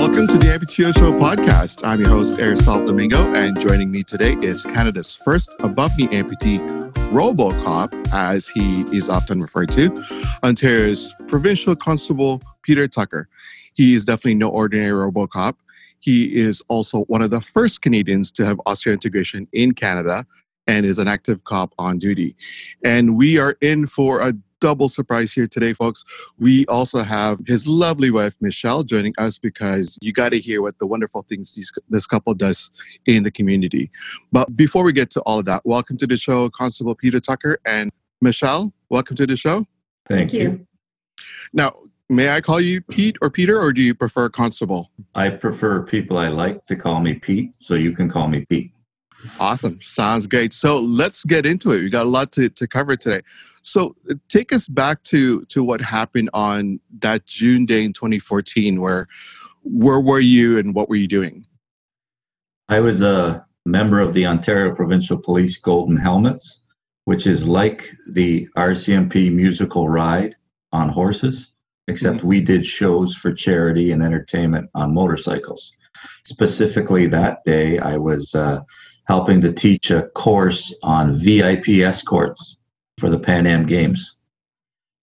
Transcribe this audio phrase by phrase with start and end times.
[0.00, 1.86] Welcome to the Amputee Show podcast.
[1.86, 6.58] I'm your host, Aristotle Domingo, and joining me today is Canada's first above knee amputee,
[7.10, 10.02] Robocop, as he is often referred to,
[10.42, 13.28] Ontario's provincial constable, Peter Tucker.
[13.74, 15.56] He is definitely no ordinary Robocop.
[15.98, 20.24] He is also one of the first Canadians to have osseointegration in Canada
[20.66, 22.34] and is an active cop on duty.
[22.82, 26.04] And we are in for a double surprise here today, folks.
[26.38, 30.78] We also have his lovely wife, Michelle, joining us because you got to hear what
[30.78, 32.70] the wonderful things these, this couple does
[33.06, 33.90] in the community.
[34.30, 37.58] But before we get to all of that, welcome to the show, Constable Peter Tucker
[37.66, 37.90] and
[38.20, 38.72] Michelle.
[38.88, 39.66] Welcome to the show.
[40.08, 40.40] Thank, Thank you.
[40.40, 40.66] you.
[41.52, 41.76] Now,
[42.08, 44.90] may I call you Pete or Peter, or do you prefer Constable?
[45.14, 48.72] I prefer people I like to call me Pete, so you can call me Pete.
[49.38, 49.80] Awesome.
[49.82, 50.52] Sounds great.
[50.52, 51.80] So let's get into it.
[51.82, 53.22] We got a lot to, to cover today.
[53.62, 58.80] So uh, take us back to to what happened on that June day in 2014
[58.80, 59.06] where
[59.62, 61.46] where were you and what were you doing?
[62.68, 66.62] I was a member of the Ontario Provincial Police Golden Helmets,
[67.04, 70.34] which is like the RCMP musical ride
[70.72, 71.52] on horses,
[71.88, 72.28] except mm-hmm.
[72.28, 75.72] we did shows for charity and entertainment on motorcycles.
[76.24, 78.60] Specifically, that day I was uh,
[79.06, 82.56] helping to teach a course on VIP escorts
[83.00, 84.16] for the Pan Am Games.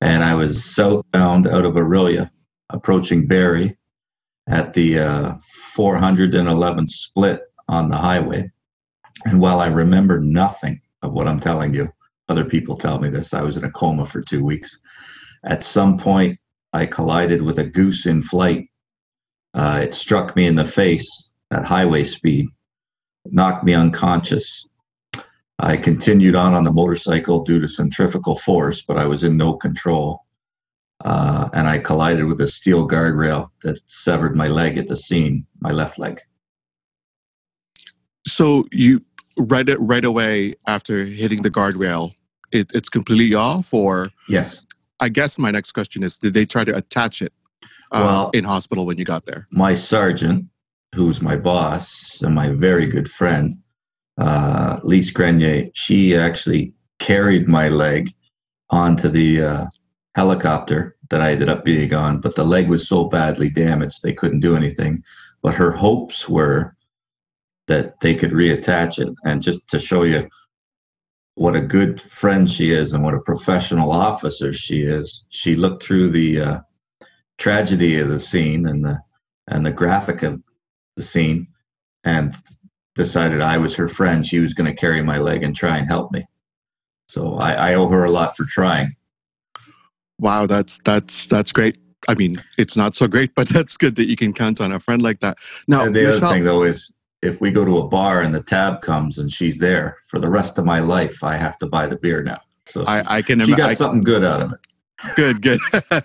[0.01, 2.29] And I was southbound out of Orillia,
[2.69, 3.75] approaching Barrie
[4.47, 5.33] at the uh,
[5.73, 8.49] 411 split on the highway.
[9.25, 11.91] And while I remember nothing of what I'm telling you,
[12.29, 14.79] other people tell me this, I was in a coma for two weeks.
[15.43, 16.39] At some point,
[16.73, 18.69] I collided with a goose in flight.
[19.53, 22.47] Uh, it struck me in the face at highway speed
[23.31, 24.67] knocked me unconscious.
[25.59, 29.53] I continued on on the motorcycle due to centrifugal force, but I was in no
[29.53, 30.23] control.
[31.03, 35.45] Uh, and I collided with a steel guardrail that severed my leg at the scene,
[35.59, 36.21] my left leg.
[38.25, 39.03] So you
[39.37, 42.13] right it right away after hitting the guardrail,
[42.51, 44.65] it, it's completely off, or yes.
[44.99, 47.31] I guess my next question is: Did they try to attach it
[47.91, 49.47] uh, well, in hospital when you got there?
[49.51, 50.45] My sergeant,
[50.95, 53.57] who's my boss and my very good friend,
[54.17, 58.13] uh, Lise Grenier, she actually carried my leg
[58.69, 59.65] onto the uh,
[60.15, 64.13] helicopter that I ended up being on, but the leg was so badly damaged they
[64.13, 65.03] couldn't do anything.
[65.41, 66.75] But her hopes were
[67.67, 69.13] that they could reattach it.
[69.23, 70.27] And just to show you
[71.35, 75.83] what a good friend she is and what a professional officer she is, she looked
[75.83, 76.59] through the uh,
[77.37, 78.99] tragedy of the scene and the
[79.49, 80.43] and the graphic of
[80.97, 81.47] the scene
[82.03, 82.35] and
[82.97, 84.25] decided I was her friend.
[84.25, 86.27] She was going to carry my leg and try and help me.
[87.07, 88.93] So I, I owe her a lot for trying.
[90.19, 91.77] Wow, that's that's that's great.
[92.09, 94.79] I mean, it's not so great, but that's good that you can count on a
[94.79, 95.37] friend like that.
[95.67, 98.33] Now, and the Michelle, other thing though is if we go to a bar and
[98.33, 101.67] the tab comes and she's there for the rest of my life, I have to
[101.67, 102.37] buy the beer now.
[102.67, 103.39] So I, I can.
[103.45, 104.59] She got I, something good out of it.
[105.15, 105.59] Good, good.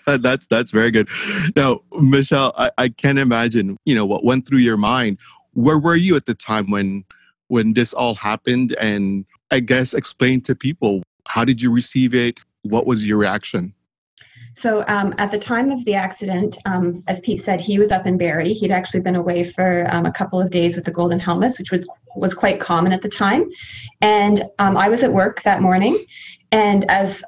[0.20, 1.08] that's that's very good.
[1.56, 5.18] Now, Michelle, I, I can imagine, you know, what went through your mind.
[5.54, 7.04] Where were you at the time when
[7.48, 8.74] when this all happened?
[8.80, 12.40] And I guess explain to people how did you receive it?
[12.62, 13.74] What was your reaction?
[14.56, 18.06] So um, at the time of the accident, um, as Pete said, he was up
[18.06, 18.52] in Barrie.
[18.52, 21.72] He'd actually been away for um, a couple of days with the golden helmets, which
[21.72, 23.48] was was quite common at the time.
[24.02, 26.04] And um, I was at work that morning,
[26.50, 27.22] and as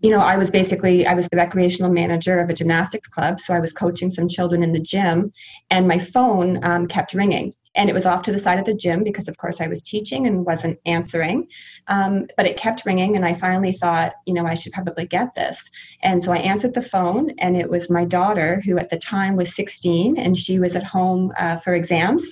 [0.00, 3.52] you know, I was basically I was the recreational manager of a gymnastics club, so
[3.52, 5.32] I was coaching some children in the gym,
[5.70, 8.74] and my phone um, kept ringing, and it was off to the side of the
[8.74, 11.48] gym because, of course, I was teaching and wasn't answering,
[11.86, 15.34] um, but it kept ringing, and I finally thought, you know, I should probably get
[15.34, 15.70] this,
[16.02, 19.34] and so I answered the phone, and it was my daughter who at the time
[19.34, 22.22] was 16, and she was at home uh, for exams,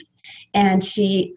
[0.52, 1.32] and she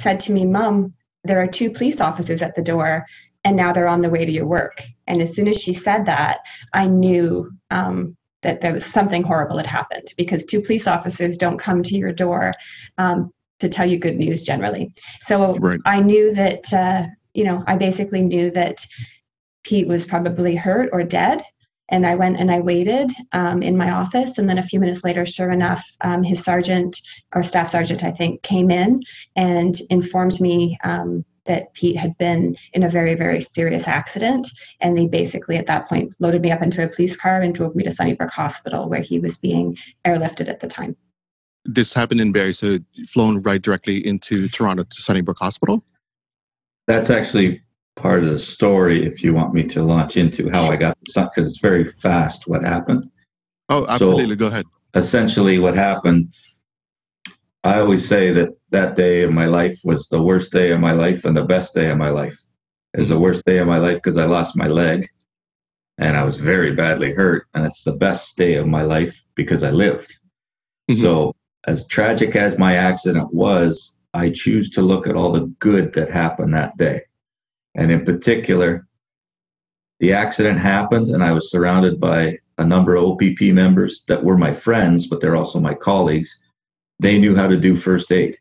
[0.00, 0.94] said to me, "Mom."
[1.24, 3.04] There are two police officers at the door
[3.44, 4.82] and now they're on the way to your work.
[5.08, 6.38] And as soon as she said that,
[6.72, 11.58] I knew um, that there was something horrible had happened because two police officers don't
[11.58, 12.54] come to your door
[12.98, 14.92] um, to tell you good news generally.
[15.22, 15.80] So right.
[15.84, 18.86] I knew that, uh, you know, I basically knew that
[19.64, 21.42] Pete was probably hurt or dead.
[21.90, 24.36] And I went and I waited um, in my office.
[24.36, 27.00] And then a few minutes later, sure enough, um, his sergeant
[27.34, 29.02] or staff sergeant, I think, came in
[29.36, 34.46] and informed me um, that Pete had been in a very, very serious accident.
[34.80, 37.74] And they basically, at that point, loaded me up into a police car and drove
[37.74, 40.94] me to Sunnybrook Hospital, where he was being airlifted at the time.
[41.70, 42.78] This happened in Barrie, so
[43.08, 45.84] flown right directly into Toronto to Sunnybrook Hospital?
[46.86, 47.62] That's actually
[47.96, 51.50] part of the story, if you want me to launch into how I got because
[51.50, 53.10] it's very fast what happened.
[53.68, 54.34] Oh, absolutely.
[54.34, 54.64] So, Go ahead.
[54.94, 56.32] Essentially, what happened
[57.64, 60.92] I always say that that day of my life was the worst day of my
[60.92, 62.38] life and the best day of my life.
[62.94, 65.08] It was the worst day of my life because I lost my leg
[65.98, 67.46] and I was very badly hurt.
[67.54, 70.10] And it's the best day of my life because I lived.
[70.90, 71.02] Mm-hmm.
[71.02, 71.34] So,
[71.68, 76.10] as tragic as my accident was, I choose to look at all the good that
[76.10, 77.02] happened that day.
[77.74, 78.86] And in particular,
[80.00, 84.38] the accident happened, and I was surrounded by a number of OPP members that were
[84.38, 86.34] my friends, but they're also my colleagues.
[87.00, 88.38] They knew how to do first aid,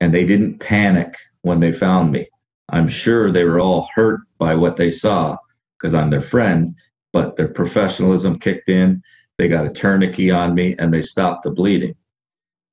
[0.00, 2.26] and they didn't panic when they found me.
[2.70, 5.36] I'm sure they were all hurt by what they saw
[5.78, 6.74] because I'm their friend,
[7.12, 9.02] but their professionalism kicked in.
[9.36, 11.94] They got a tourniquet on me and they stopped the bleeding.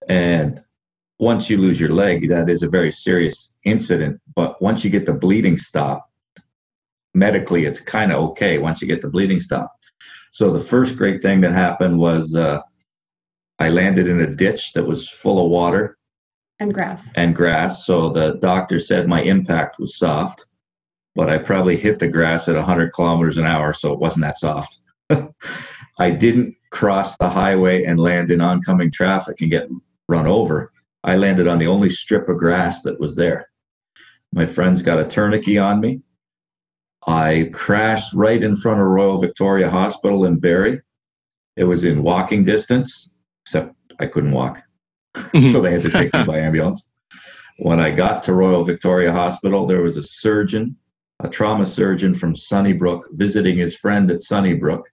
[0.10, 0.62] And
[1.20, 4.20] once you lose your leg, that is a very serious incident.
[4.36, 6.10] But once you get the bleeding stopped,
[7.14, 9.86] medically, it's kind of okay once you get the bleeding stopped.
[10.32, 12.62] So the first great thing that happened was uh,
[13.60, 15.98] I landed in a ditch that was full of water
[16.60, 17.12] and grass.
[17.16, 17.86] And grass.
[17.86, 20.46] So the doctor said my impact was soft,
[21.16, 24.40] but I probably hit the grass at 100 kilometers an hour, so it wasn't that
[24.40, 24.80] soft.
[26.00, 29.68] I didn't cross the highway and land in oncoming traffic and get
[30.08, 30.72] run over.
[31.04, 33.50] I landed on the only strip of grass that was there.
[34.32, 36.02] My friends got a tourniquet on me.
[37.06, 40.82] I crashed right in front of Royal Victoria Hospital in Barrie.
[41.58, 43.14] It was in walking distance,
[43.46, 44.60] except I couldn't walk.
[45.52, 46.90] so they had to take me by ambulance.
[47.60, 50.76] When I got to Royal Victoria Hospital, there was a surgeon,
[51.22, 54.88] a trauma surgeon from Sunnybrook, visiting his friend at Sunnybrook.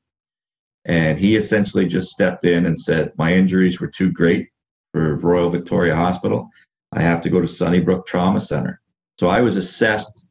[0.85, 4.50] And he essentially just stepped in and said, My injuries were too great
[4.92, 6.48] for Royal Victoria Hospital.
[6.92, 8.81] I have to go to Sunnybrook Trauma Center.
[9.19, 10.31] So I was assessed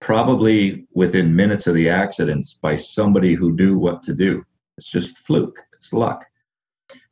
[0.00, 4.42] probably within minutes of the accidents by somebody who knew what to do.
[4.78, 6.24] It's just fluke, it's luck.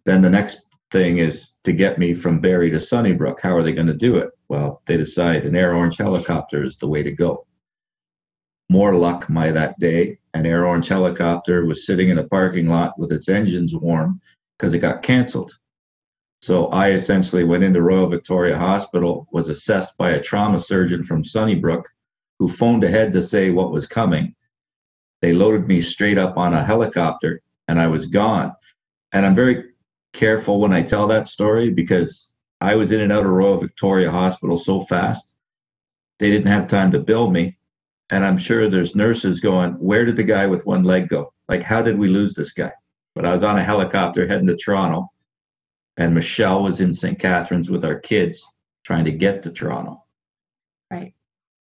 [0.07, 3.41] Then the next thing is to get me from Barrie to Sunnybrook.
[3.41, 4.31] How are they going to do it?
[4.49, 7.47] Well, they decide an Air Ornge helicopter is the way to go.
[8.69, 12.99] More luck my that day, an Air Ornge helicopter was sitting in a parking lot
[12.99, 14.21] with its engines warm
[14.59, 15.53] because it got canceled.
[16.41, 21.23] So I essentially went into Royal Victoria Hospital, was assessed by a trauma surgeon from
[21.23, 21.87] Sunnybrook
[22.39, 24.35] who phoned ahead to say what was coming.
[25.21, 28.55] They loaded me straight up on a helicopter and I was gone.
[29.13, 29.65] And I'm very
[30.15, 32.31] careful when I tell that story because
[32.63, 35.35] I was in and out of Royal Victoria Hospital so fast,
[36.19, 37.59] they didn't have time to bill me.
[38.09, 41.33] And I'm sure there's nurses going, Where did the guy with one leg go?
[41.49, 42.73] Like, how did we lose this guy?
[43.15, 45.11] But I was on a helicopter heading to Toronto,
[45.97, 47.19] and Michelle was in St.
[47.19, 48.43] Catharines with our kids
[48.85, 50.05] trying to get to Toronto.
[50.91, 51.15] Right.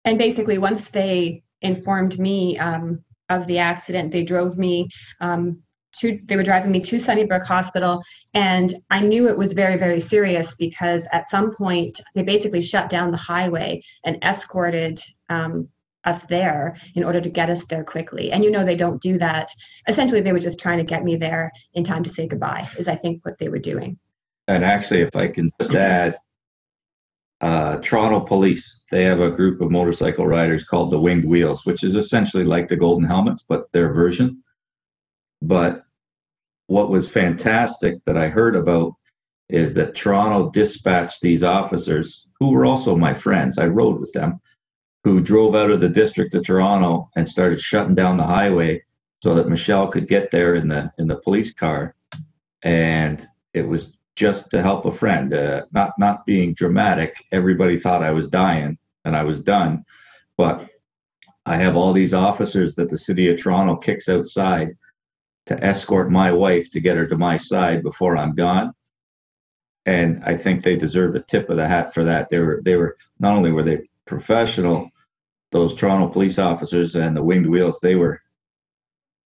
[0.06, 5.62] And basically, once they informed me um, of the accident, they drove me um,
[5.94, 8.02] to they were driving me to Sunnybrook Hospital
[8.34, 12.90] and I knew it was very very serious because at some point they basically shut
[12.90, 15.68] down the highway and escorted um,
[16.06, 19.18] us there in order to get us there quickly and you know they don't do
[19.18, 19.50] that
[19.88, 22.88] essentially they were just trying to get me there in time to say goodbye is
[22.88, 23.98] I think what they were doing
[24.48, 26.16] and actually if I can just add
[27.42, 31.84] uh, Toronto Police, they have a group of motorcycle riders called the Winged Wheels, which
[31.84, 34.44] is essentially like the Golden Helmets, but their version.
[35.42, 35.84] But
[36.68, 38.94] what was fantastic that I heard about
[39.50, 43.58] is that Toronto dispatched these officers who were also my friends.
[43.58, 44.40] I rode with them,
[45.04, 48.84] who drove out of the district of Toronto and started shutting down the highway
[49.22, 51.96] so that Michelle could get there in the in the police car,
[52.64, 55.34] and it was just to help a friend.
[55.34, 57.16] Uh, not not being dramatic.
[57.32, 59.84] Everybody thought I was dying and I was done,
[60.38, 60.70] but
[61.46, 64.78] I have all these officers that the city of Toronto kicks outside
[65.48, 68.74] to escort my wife to get her to my side before I'm gone.
[69.88, 72.30] And I think they deserve a tip of the hat for that.
[72.30, 74.91] They were they were not only were they professional,
[75.52, 78.22] those Toronto police officers and the winged wheels, they were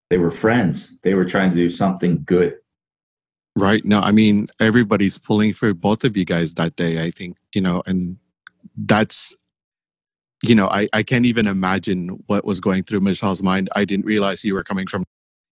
[0.10, 0.98] they were friends.
[1.02, 2.58] They were trying to do something good.
[3.56, 3.86] Right.
[3.86, 7.62] No, I mean everybody's pulling for both of you guys that day, I think, you
[7.62, 8.18] know, and
[8.78, 9.36] that's
[10.42, 13.70] you know, I, I can't even imagine what was going through Michelle's mind.
[13.76, 15.04] I didn't realize you were coming from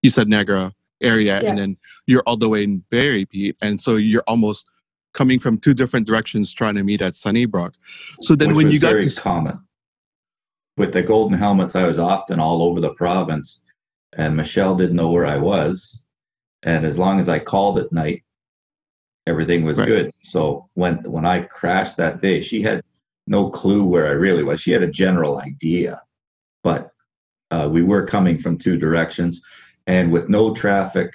[0.02, 1.50] you said Niagara area, yeah.
[1.50, 4.66] and then you're all the way in Barrie, Pete, and so you're almost
[5.14, 7.74] coming from two different directions trying to meet at Sunnybrook.
[8.22, 9.60] So then, Which when you got very to common
[10.78, 13.62] with the golden helmets, I was often all over the province,
[14.18, 16.02] and Michelle didn't know where I was,
[16.64, 18.24] and as long as I called at night,
[19.28, 19.88] everything was right.
[19.88, 20.12] good.
[20.24, 22.84] So when when I crashed that day, she had
[23.28, 24.62] no clue where I really was.
[24.62, 26.02] She had a general idea,
[26.64, 26.92] but
[27.52, 29.42] uh, we were coming from two directions.
[29.88, 31.12] And with no traffic,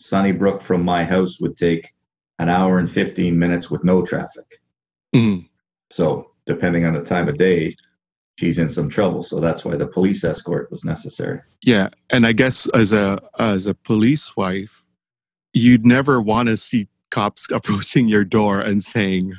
[0.00, 1.92] Sunnybrook from my house would take
[2.38, 4.60] an hour and 15 minutes with no traffic.
[5.14, 5.48] Mhm.
[5.90, 7.74] So, depending on the time of day,
[8.36, 9.22] she's in some trouble.
[9.22, 11.40] So that's why the police escort was necessary.
[11.62, 14.82] Yeah, and I guess as a as a police wife,
[15.52, 19.34] you'd never want to see cops approaching your door and saying,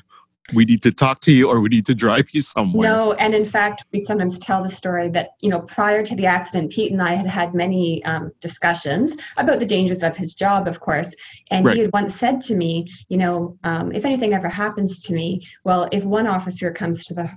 [0.53, 3.33] "We need to talk to you," or "We need to drive you somewhere." No, and
[3.33, 6.91] in fact, we sometimes tell the story that you know prior to the accident, Pete
[6.91, 11.13] and I had had many um, discussions about the dangers of his job, of course.
[11.51, 11.75] And Right.
[11.75, 15.41] he had once said to me, you know, um, if anything ever happens to me,
[15.63, 17.29] well, if one officer comes to the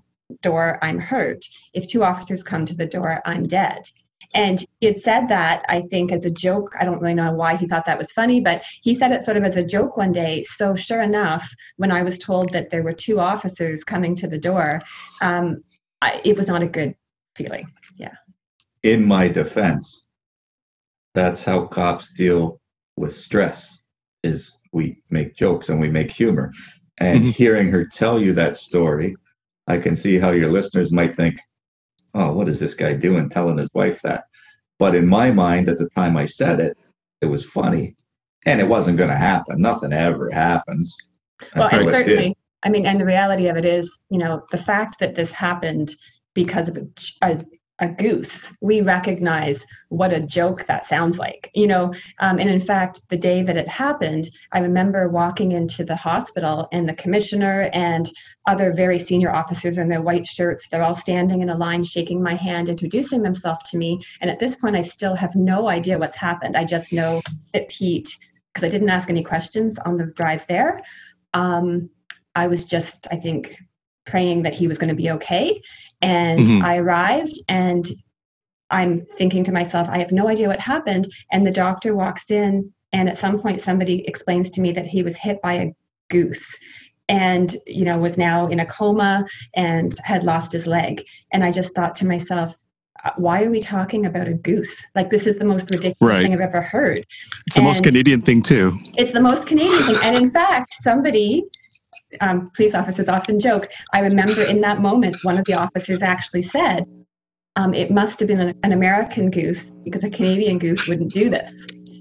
[0.42, 1.44] door, I'm hurt.
[1.72, 3.82] If two officers come to the door, I'm dead.
[4.34, 6.74] And he had said that, I think, as a joke.
[6.78, 9.36] I don't really know why he thought that was funny, but he said it sort
[9.36, 10.42] of as a joke one day.
[10.44, 14.38] So, sure enough, when I was told that there were two officers coming to the
[14.38, 14.80] door,
[15.20, 15.62] um,
[16.02, 16.94] I, it was not a good
[17.34, 17.70] feeling.
[17.96, 18.14] Yeah.
[18.82, 20.04] In my defense,
[21.14, 22.60] that's how cops deal
[22.96, 23.78] with stress
[24.22, 26.52] is we make jokes and we make humor.
[26.98, 29.16] And hearing her tell you that story,
[29.66, 31.38] I can see how your listeners might think,
[32.14, 34.24] oh, what is this guy doing telling his wife that?
[34.78, 36.76] But in my mind, at the time I said it,
[37.20, 37.96] it was funny.
[38.44, 39.60] And it wasn't going to happen.
[39.60, 40.96] Nothing ever happens.
[41.56, 44.98] Well, and certainly, I mean, and the reality of it is, you know, the fact
[45.00, 45.94] that this happened
[46.34, 46.86] because of a,
[47.22, 47.40] a,
[47.78, 51.92] a goose, we recognize what a joke that sounds like, you know.
[52.20, 56.68] Um, and in fact, the day that it happened, I remember walking into the hospital
[56.72, 58.10] and the commissioner and
[58.46, 62.22] other very senior officers in their white shirts, they're all standing in a line, shaking
[62.22, 64.00] my hand, introducing themselves to me.
[64.20, 66.56] And at this point, I still have no idea what's happened.
[66.56, 67.20] I just know
[67.52, 68.16] that Pete,
[68.54, 70.82] because I didn't ask any questions on the drive there,
[71.34, 71.90] um,
[72.34, 73.58] I was just, I think,
[74.06, 75.60] praying that he was going to be okay.
[76.02, 76.62] And Mhm.
[76.62, 77.86] I arrived and
[78.70, 81.06] I'm thinking to myself, I have no idea what happened.
[81.32, 85.02] And the doctor walks in, and at some point, somebody explains to me that he
[85.02, 85.72] was hit by a
[86.08, 86.46] goose
[87.08, 91.50] and you know was now in a coma and had lost his leg and i
[91.52, 92.54] just thought to myself
[93.04, 96.22] uh, why are we talking about a goose like this is the most ridiculous Right.
[96.22, 97.04] thing i've ever heard
[97.46, 98.78] It's the most Canadian thing too.
[98.96, 99.96] it's the most Canadian thing.
[100.02, 101.44] And in fact, somebody,
[102.20, 103.68] um, police officers often joke.
[103.92, 106.84] I remember in that moment, one of the officers actually said,
[107.56, 111.28] um, "It must have been an, an American goose because a Canadian goose wouldn't do
[111.28, 111.52] this."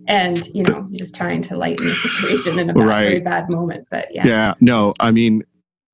[0.07, 3.88] And you know, just trying to lighten the situation in a bad, very bad moment.
[3.89, 5.43] But yeah, Yeah, no, I mean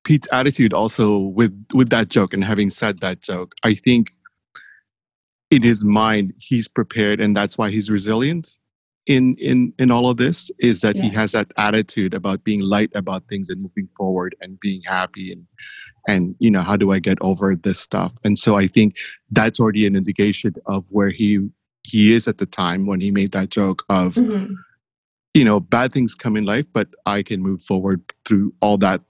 [0.04, 4.10] Pete's attitude also with with that joke and having said that joke, I think
[5.50, 8.56] in his mind he's prepared and that's why he's resilient
[9.06, 12.90] in in in all of this is that he has that attitude about being light
[12.94, 15.44] about things and moving forward and being happy and
[16.06, 18.96] and you know how do I get over this stuff and so I think
[19.32, 21.48] that's already an indication of where he
[21.82, 24.54] he is at the time when he made that joke of Mhm.
[25.34, 29.00] you know bad things come in life but I can move forward through all that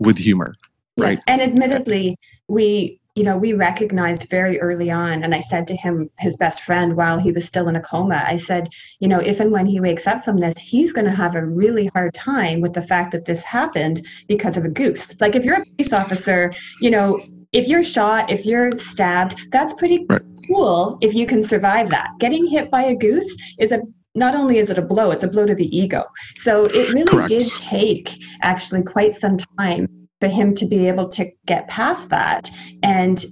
[0.00, 0.54] with humor
[0.98, 1.16] Right.
[1.16, 1.24] Yes.
[1.26, 2.16] And admittedly,
[2.48, 6.62] we, you know, we recognized very early on, and I said to him, his best
[6.62, 8.68] friend, while he was still in a coma, I said,
[9.00, 11.44] you know, if and when he wakes up from this, he's going to have a
[11.44, 15.14] really hard time with the fact that this happened because of a goose.
[15.20, 17.20] Like if you're a police officer, you know,
[17.52, 20.22] if you're shot, if you're stabbed, that's pretty Right.
[20.48, 22.08] cool if you can survive that.
[22.18, 23.82] Getting hit by a goose is a
[24.14, 26.04] not only is it a blow, it's a blow to the ego.
[26.36, 27.28] So it really Correct.
[27.28, 32.48] did take actually quite some time for him to be able to get past that.
[32.84, 33.24] And,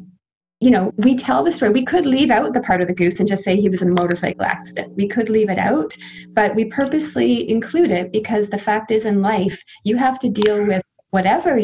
[0.58, 1.70] you know, we tell the story.
[1.70, 3.90] We could leave out the part of the goose and just say he was in
[3.90, 4.96] a motorcycle accident.
[4.96, 5.96] We could leave it out,
[6.30, 10.66] but we purposely include it because the fact is in life, you have to deal
[10.66, 11.60] with whatever,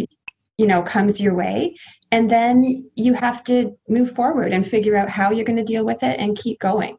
[0.59, 1.75] you know, comes your way.
[2.13, 5.85] And then you have to move forward and figure out how you're going to deal
[5.85, 6.97] with it and keep going.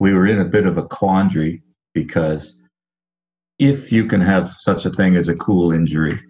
[0.00, 1.62] we were in a bit of a quandary
[1.94, 2.56] because
[3.58, 6.20] if you can have such a thing as a cool injury,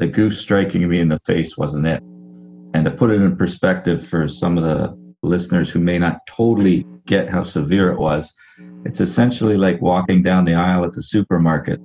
[0.00, 2.02] the goose striking me in the face wasn't it.
[2.72, 6.86] And to put it in perspective for some of the listeners who may not totally
[7.06, 8.32] get how severe it was,
[8.86, 11.78] it's essentially like walking down the aisle at the supermarket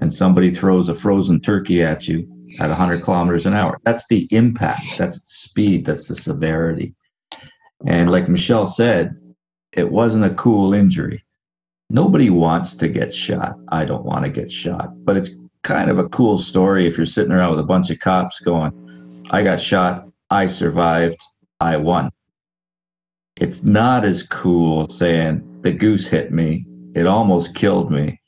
[0.00, 2.28] and somebody throws a frozen turkey at you
[2.58, 3.78] at 100 kilometers an hour.
[3.84, 6.96] That's the impact, that's the speed, that's the severity.
[7.86, 9.14] And like Michelle said,
[9.72, 11.24] it wasn't a cool injury.
[11.90, 13.54] Nobody wants to get shot.
[13.68, 17.06] I don't want to get shot, but it's kind of a cool story if you're
[17.06, 21.20] sitting around with a bunch of cops going, I got shot, I survived,
[21.60, 22.10] I won.
[23.36, 28.20] It's not as cool saying, the goose hit me, it almost killed me,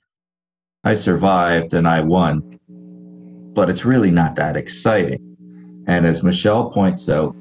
[0.84, 2.42] I survived and I won.
[3.54, 5.36] But it's really not that exciting.
[5.86, 7.34] And as Michelle points out,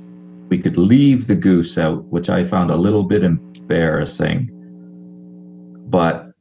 [0.49, 4.49] we could leave the goose out, which I found a little bit embarrassing.
[5.89, 6.32] But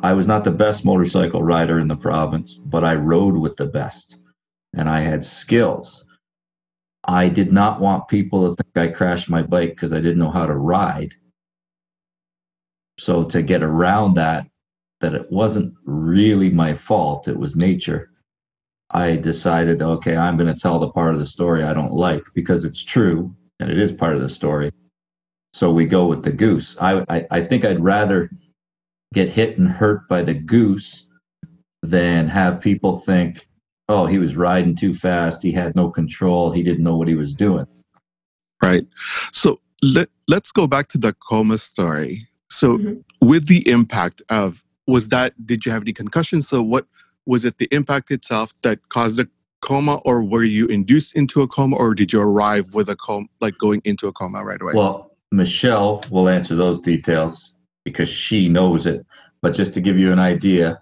[0.00, 3.66] I was not the best motorcycle rider in the province, but I rode with the
[3.66, 4.16] best.
[4.74, 6.04] and I had skills.
[7.04, 10.30] I did not want people to think I crashed my bike because I didn't know
[10.30, 11.14] how to ride.
[12.98, 14.46] So to get around that,
[15.00, 18.10] that it wasn't really my fault, it was nature.
[18.90, 22.22] I decided, okay, I'm going to tell the part of the story I don't like
[22.34, 24.72] because it's true and it is part of the story.
[25.54, 26.76] So we go with the goose.
[26.80, 28.30] I, I, I think I'd rather
[29.16, 31.06] get hit and hurt by the goose
[31.82, 33.48] than have people think,
[33.88, 35.42] oh, he was riding too fast.
[35.42, 36.52] He had no control.
[36.52, 37.66] He didn't know what he was doing.
[38.62, 38.86] Right.
[39.32, 42.28] So let, let's go back to the coma story.
[42.50, 43.26] So, mm-hmm.
[43.26, 46.46] with the impact of, was that, did you have any concussions?
[46.46, 46.86] So, what
[47.24, 49.28] was it the impact itself that caused the
[49.62, 53.26] coma, or were you induced into a coma, or did you arrive with a coma,
[53.40, 54.74] like going into a coma right away?
[54.74, 57.55] Well, Michelle will answer those details
[57.86, 59.06] because she knows it.
[59.40, 60.80] But just to give you an idea,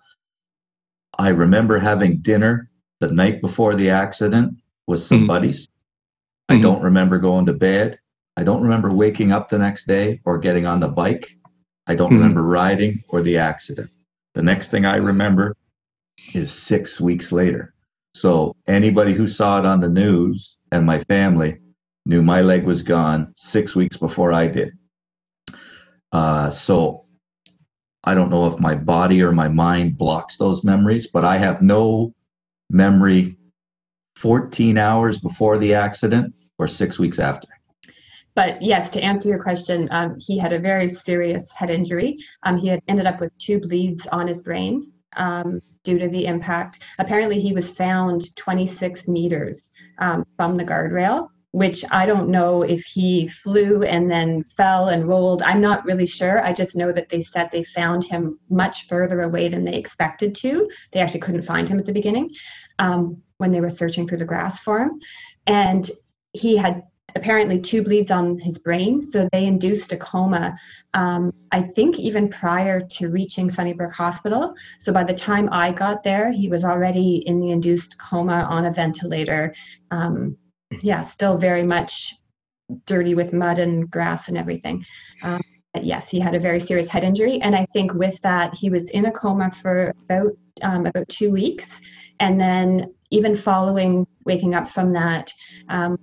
[1.19, 2.71] I remember having dinner
[3.01, 4.57] the night before the accident
[4.87, 5.27] with some mm-hmm.
[5.27, 5.69] buddies.
[6.49, 6.63] I mm-hmm.
[6.63, 7.99] don't remember going to bed.
[8.39, 11.37] I don't remember waking up the next day or getting on the bike.
[11.87, 12.17] I don't mm-hmm.
[12.17, 13.91] remember riding or the accident.
[14.33, 15.55] The next thing I remember
[16.35, 17.75] is six weeks later.
[18.15, 21.59] So anybody who saw it on the news and my family
[22.07, 24.73] knew my leg was gone six weeks before I did.
[26.15, 27.05] Uh, so
[28.05, 31.61] I don't know if my body or my mind blocks those memories, but I have
[31.61, 32.15] no
[32.71, 33.37] memory
[34.15, 37.49] 14 hours before the accident or six weeks after.
[38.37, 42.19] But yes, to answer your question, um, he had a very serious head injury.
[42.45, 46.27] Um, he had ended up with two bleeds on his brain um, due to the
[46.27, 46.81] impact.
[47.01, 52.85] Apparently, he was found 26 meters um, from the guardrail, which I don't know if
[52.85, 55.41] he flew and then fell and rolled.
[55.41, 56.45] I'm not really sure.
[56.45, 60.35] I just know that they said they found him much further away than they expected
[60.35, 60.69] to.
[60.91, 62.31] They actually couldn't find him at the beginning
[62.81, 64.99] um, when they were searching through the grass for him.
[65.47, 65.89] And
[66.33, 66.83] he had
[67.15, 69.05] apparently two bleeds on his brain.
[69.05, 70.59] So they induced a coma,
[70.93, 74.55] um, I think, even prior to reaching Sunnybrook Hospital.
[74.81, 78.67] So by the time I got there, he was already in the induced coma on
[78.67, 79.55] a ventilator.
[79.93, 80.37] Um,
[80.83, 82.15] yeah, still very much
[82.87, 84.85] dirty with mud and grass and everything.
[85.23, 85.43] Um,
[85.81, 87.41] yes, he had a very serious head injury.
[87.41, 90.33] And I think with that, he was in a coma for about,
[90.63, 91.81] um, about two weeks.
[92.21, 95.33] And then even following waking up from that,
[95.69, 95.99] um,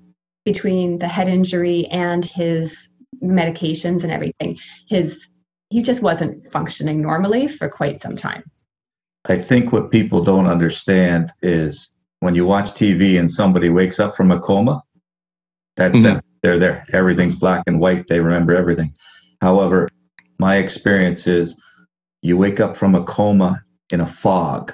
[0.46, 2.90] between the head injury and his
[3.24, 4.58] medications and everything
[4.88, 5.30] his
[5.70, 8.44] he just wasn't functioning normally for quite some time
[9.26, 14.16] i think what people don't understand is when you watch tv and somebody wakes up
[14.16, 14.82] from a coma
[15.76, 16.04] that's mm-hmm.
[16.04, 18.92] them they're there everything's black and white they remember everything
[19.42, 19.88] however
[20.40, 21.62] my experience is
[22.22, 24.74] you wake up from a coma in a fog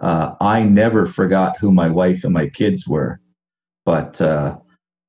[0.00, 3.20] uh, i never forgot who my wife and my kids were
[3.88, 4.54] but uh,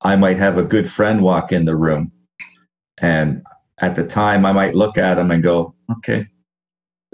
[0.02, 2.13] I might have a good friend walk in the room.
[3.00, 3.43] And
[3.80, 6.26] at the time, I might look at him and go, okay,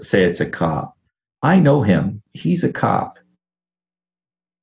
[0.00, 0.96] say it's a cop.
[1.42, 2.22] I know him.
[2.30, 3.18] He's a cop.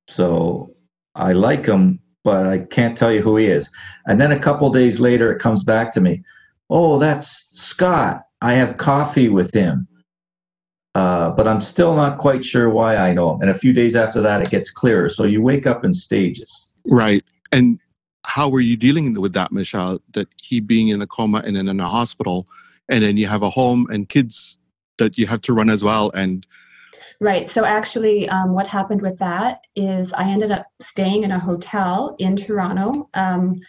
[0.08, 0.76] So
[1.16, 3.70] I like him, but I can't tell you who he is.
[4.06, 6.24] And then a couple days later, it comes back to me.
[6.70, 8.24] Oh, that's Scott.
[8.42, 9.88] I have coffee with him.
[10.96, 13.42] Uh, but I'm still not quite sure why I know him.
[13.42, 15.10] And a few days after that, it gets clearer.
[15.10, 16.72] So you wake up in stages.
[16.86, 17.24] Right.
[17.52, 17.80] And
[18.26, 20.00] how were you dealing with that, Michelle?
[20.14, 22.48] That he being in a coma and then in a hospital,
[22.90, 24.60] and then you have a home and kids
[24.98, 26.12] that you have to run as well.
[26.12, 26.46] And
[27.24, 27.50] right.
[27.50, 32.16] So actually, um, what happened with that is I ended up staying in a hotel
[32.20, 33.10] in Toronto.
[33.14, 33.60] Um,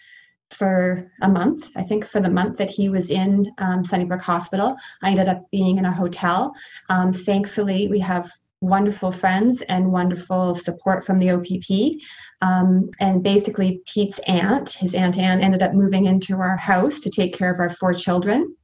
[0.51, 1.69] for a month.
[1.75, 5.51] I think for the month that he was in um, Sunnybrook Hospital, I ended up
[5.51, 6.55] being in a hotel.
[6.89, 12.01] Um, thankfully, we have wonderful friends and wonderful support from the OPP.
[12.41, 17.11] Um, and basically, Pete's aunt, his aunt Anne, ended up moving into our house to
[17.11, 18.57] take care of our four children.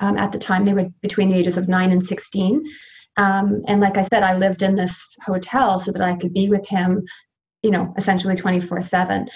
[0.00, 2.62] Um, at the time, they were between the ages of nine and 16.
[3.16, 6.48] Um, and like I said, I lived in this hotel so that I could be
[6.48, 7.06] with him,
[7.62, 9.28] you know, essentially 24 7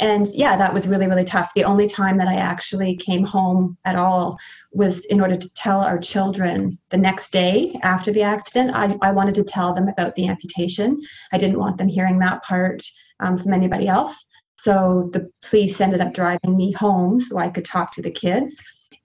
[0.00, 1.52] and yeah that was really really tough.
[1.54, 4.38] The only time that i actually came home at all
[4.72, 9.12] was in order to tell our children the next day after the accident i, I
[9.12, 11.00] wanted to tell them about the amputation.
[11.32, 12.82] I didn't want them hearing that part
[13.20, 14.24] um, from anybody else.
[14.58, 18.56] So the police ended up driving me home so i could talk to the kids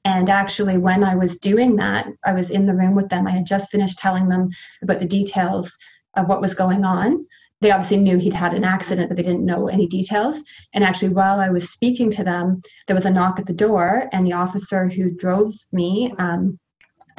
[0.10, 3.32] and actually when i was doing that i was in the room with them i
[3.32, 4.50] had just finished telling them
[4.82, 5.72] about the details
[6.16, 7.26] of what was going on
[7.62, 10.42] they obviously knew he'd had an accident, but they didn't know any details.
[10.74, 14.08] And actually, while I was speaking to them, there was a knock at the door,
[14.14, 16.58] and the officer who drove me um,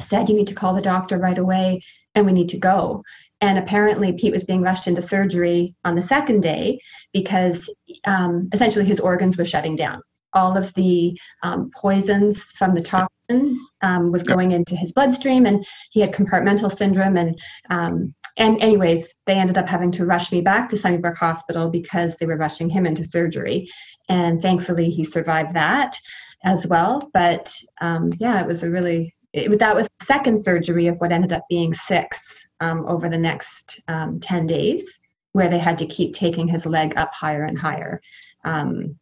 [0.01, 1.83] said, You need to call the doctor right away,
[2.15, 3.03] and we need to go.
[3.39, 6.79] And apparently, Pete was being rushed into surgery on the second day
[7.13, 7.69] because
[8.05, 10.01] um, essentially his organs were shutting down.
[10.33, 15.65] All of the um, poisons from the toxin um, was going into his bloodstream, and
[15.91, 17.17] he had compartmental syndrome.
[17.17, 17.39] And
[17.69, 22.15] um, and anyways, they ended up having to rush me back to Sunnybrook Hospital because
[22.17, 23.67] they were rushing him into surgery.
[24.09, 25.97] And thankfully, he survived that
[26.43, 27.09] as well.
[27.13, 31.11] But um, yeah, it was a really it, that was the second surgery of what
[31.11, 34.99] ended up being six um, over the next um, 10 days,
[35.33, 38.01] where they had to keep taking his leg up higher and higher
[38.43, 38.97] um,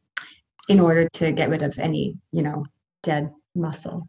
[0.69, 2.65] in order to get rid of any, you know,
[3.03, 4.07] dead muscle.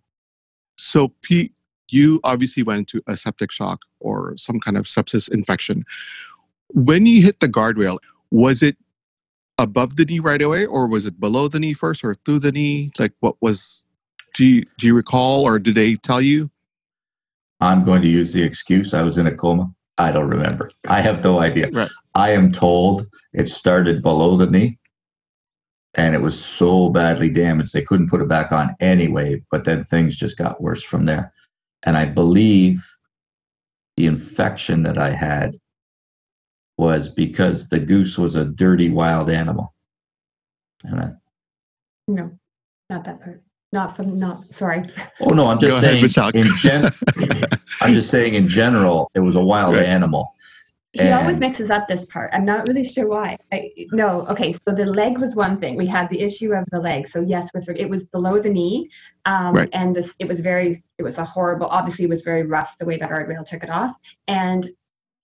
[0.76, 1.52] So, Pete,
[1.88, 5.84] you obviously went into a septic shock or some kind of sepsis infection.
[6.68, 7.98] When you hit the guardrail,
[8.30, 8.76] was it
[9.58, 12.52] above the knee right away, or was it below the knee first, or through the
[12.52, 12.92] knee?
[12.98, 13.84] Like, what was
[14.34, 16.50] do you do you recall or did they tell you?
[17.60, 19.70] I'm going to use the excuse I was in a coma.
[19.98, 20.70] I don't remember.
[20.88, 21.68] I have no idea.
[21.70, 21.90] Right.
[22.14, 24.78] I am told it started below the knee
[25.94, 29.84] and it was so badly damaged they couldn't put it back on anyway, but then
[29.84, 31.32] things just got worse from there.
[31.82, 32.84] And I believe
[33.96, 35.56] the infection that I had
[36.78, 39.74] was because the goose was a dirty wild animal.
[40.84, 41.10] And I,
[42.08, 42.30] No,
[42.88, 43.42] not that part.
[43.72, 44.82] Not from, not, sorry.
[45.20, 46.02] Oh no, I'm just ahead, saying.
[46.02, 46.30] Michelle.
[46.34, 46.92] in gen-
[47.82, 49.86] I'm just saying in general, it was a wild Right.
[49.86, 50.34] animal.
[50.92, 52.30] He always mixes up this part.
[52.32, 53.36] I'm not really sure why.
[53.52, 54.50] I, no, okay.
[54.50, 55.76] So the leg was one thing.
[55.76, 57.08] We had the issue of the leg.
[57.08, 58.90] So yes, with it was below the knee,
[59.24, 59.68] um, Right.
[59.72, 61.66] and this it was very it was a horrible.
[61.66, 63.92] Obviously, it was very rough the way the guardrail took it off,
[64.26, 64.68] and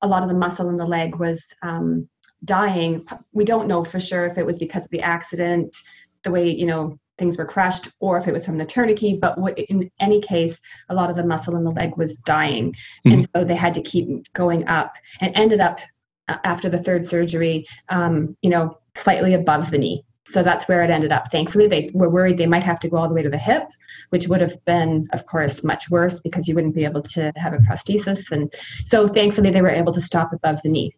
[0.02, 2.08] a lot of the muscle in the leg was um,
[2.44, 3.04] dying.
[3.32, 5.76] We don't know for sure if it was because of the accident,
[6.22, 9.20] the way you know things were crushed, or if it was from the tourniquet.
[9.20, 12.74] But in any case, a lot of the muscle in the leg was dying,
[13.04, 15.80] and so they had to keep going up, and ended up
[16.28, 20.04] uh, after the third surgery, um, you know, slightly above the knee.
[20.28, 21.30] So that's where it ended up.
[21.30, 23.62] Thankfully, they were worried they might have to go all the way to the hip,
[24.10, 27.52] which would have been, of course, much worse because you wouldn't be able to have
[27.52, 28.32] a prosthesis.
[28.32, 28.52] And
[28.84, 30.92] so thankfully, they were able to stop above the knee.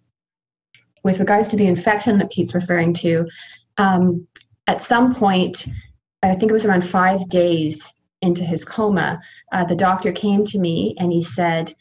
[1.04, 3.28] With regards to the infection that Pete's referring to,
[3.76, 4.26] um,
[4.66, 5.66] at some point,
[6.22, 9.20] I think it was around five days into his coma,
[9.52, 11.74] uh, the doctor came to me and he said,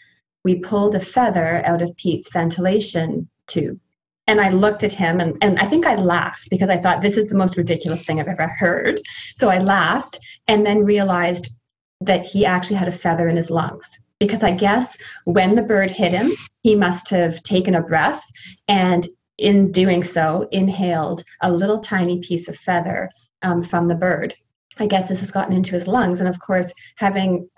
[0.43, 3.79] We pulled a feather out of Pete's ventilation tube.
[4.27, 7.17] And I looked at him and, and I think I laughed because I thought this
[7.17, 9.01] is the most ridiculous thing I've ever heard.
[9.37, 11.57] So I laughed and then realized
[12.01, 13.85] that he actually had a feather in his lungs.
[14.19, 16.31] Because I guess when the bird hit him,
[16.63, 18.21] he must have taken a breath
[18.67, 23.09] and in doing so, inhaled a little tiny piece of feather
[23.41, 24.35] um, from the bird.
[24.79, 26.19] I guess this has gotten into his lungs.
[26.19, 27.49] And of course, having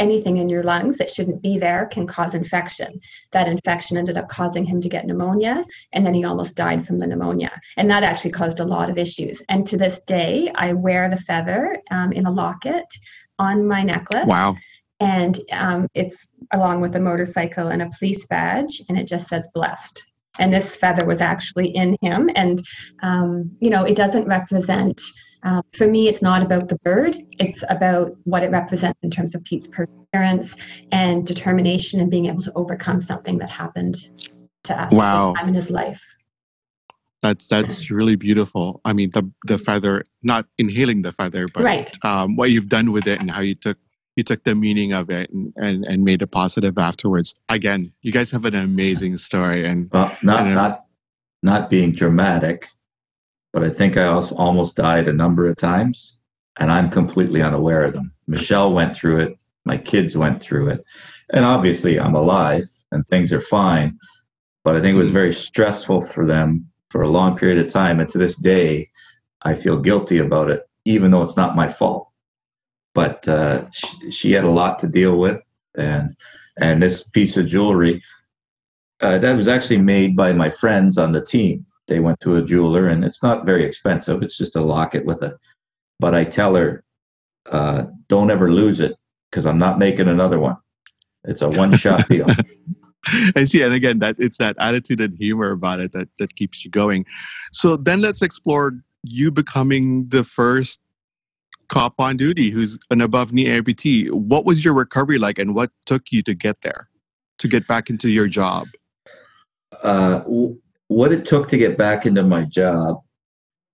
[0.00, 3.00] anything in your lungs that shouldn't be there can cause infection.
[3.30, 6.98] That infection ended up causing him to get pneumonia, and then he almost died from
[6.98, 7.52] the pneumonia.
[7.76, 9.40] And that actually caused a lot of issues.
[9.48, 12.86] And to this day, I wear the feather um, in a locket
[13.38, 14.26] on my necklace.
[14.26, 14.56] Wow.
[14.98, 19.46] And um, it's along with a motorcycle and a police badge, and it just says
[19.54, 20.02] blessed.
[20.40, 22.28] And this feather was actually in him.
[22.34, 22.60] And,
[23.02, 25.00] um, you know, it doesn't represent,
[25.44, 27.16] um, for me, it's not about the bird.
[27.38, 30.54] It's about what it represents in terms of Pete's perseverance
[30.90, 33.96] and determination and being able to overcome something that happened
[34.64, 35.32] to us Wow.
[35.32, 36.02] this time in his life.
[37.20, 38.80] That's that's really beautiful.
[38.84, 41.90] I mean, the the feather, not inhaling the feather, but Right.
[42.04, 43.78] um, what you've done with it and how you took
[44.16, 47.34] you took the meaning of it and, and and made it positive afterwards.
[47.48, 50.54] Again, you guys have an amazing story, and Well, not Yeah.
[50.54, 50.84] not
[51.42, 52.66] not being dramatic,
[53.54, 56.18] but I think I also almost died a number of times,
[56.58, 58.12] and I'm completely unaware of them.
[58.26, 59.38] Michelle went through it.
[59.64, 60.84] My kids went through it,
[61.32, 63.98] and obviously I'm alive and things are fine.
[64.64, 68.00] But I think it was very stressful for them for a long period of time,
[68.00, 68.90] and to this day,
[69.42, 72.08] I feel guilty about it, even though it's not my fault.
[72.92, 75.40] But uh, she, she had a lot to deal with,
[75.76, 76.16] and
[76.58, 78.02] and this piece of jewelry
[79.00, 81.64] uh, that was actually made by my friends on the team.
[81.88, 84.22] They went to a jeweler, and it's not very expensive.
[84.22, 85.36] It's just a locket with a.
[86.00, 86.82] But I tell her,
[87.50, 88.96] uh, don't ever lose it
[89.30, 90.56] because I'm not making another one.
[91.24, 92.26] It's a one-shot deal.
[93.36, 93.62] I see.
[93.62, 97.04] And again, that it's that attitude and humor about it that that keeps you going.
[97.52, 100.80] So then let's explore you becoming the first
[101.68, 104.10] cop on duty who's an above knee amputee.
[104.10, 106.88] What was your recovery like, and what took you to get there,
[107.38, 108.68] to get back into your job?
[109.82, 110.58] uh, w-
[110.94, 113.02] what it took to get back into my job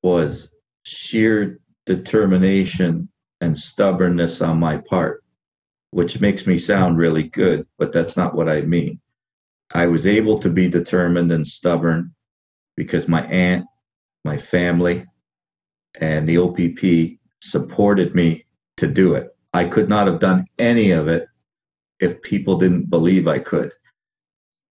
[0.02, 0.48] was
[0.85, 3.06] sheer determination
[3.42, 5.22] and stubbornness on my part,
[5.90, 8.98] which makes me sound really good, but that's not what I mean.
[9.74, 12.14] I was able to be determined and stubborn
[12.74, 13.66] because my aunt,
[14.24, 15.04] my family,
[16.00, 18.46] and the OPP supported me
[18.78, 19.28] to do it.
[19.52, 21.26] I could not have done any of it
[21.98, 23.74] if people didn't believe I could.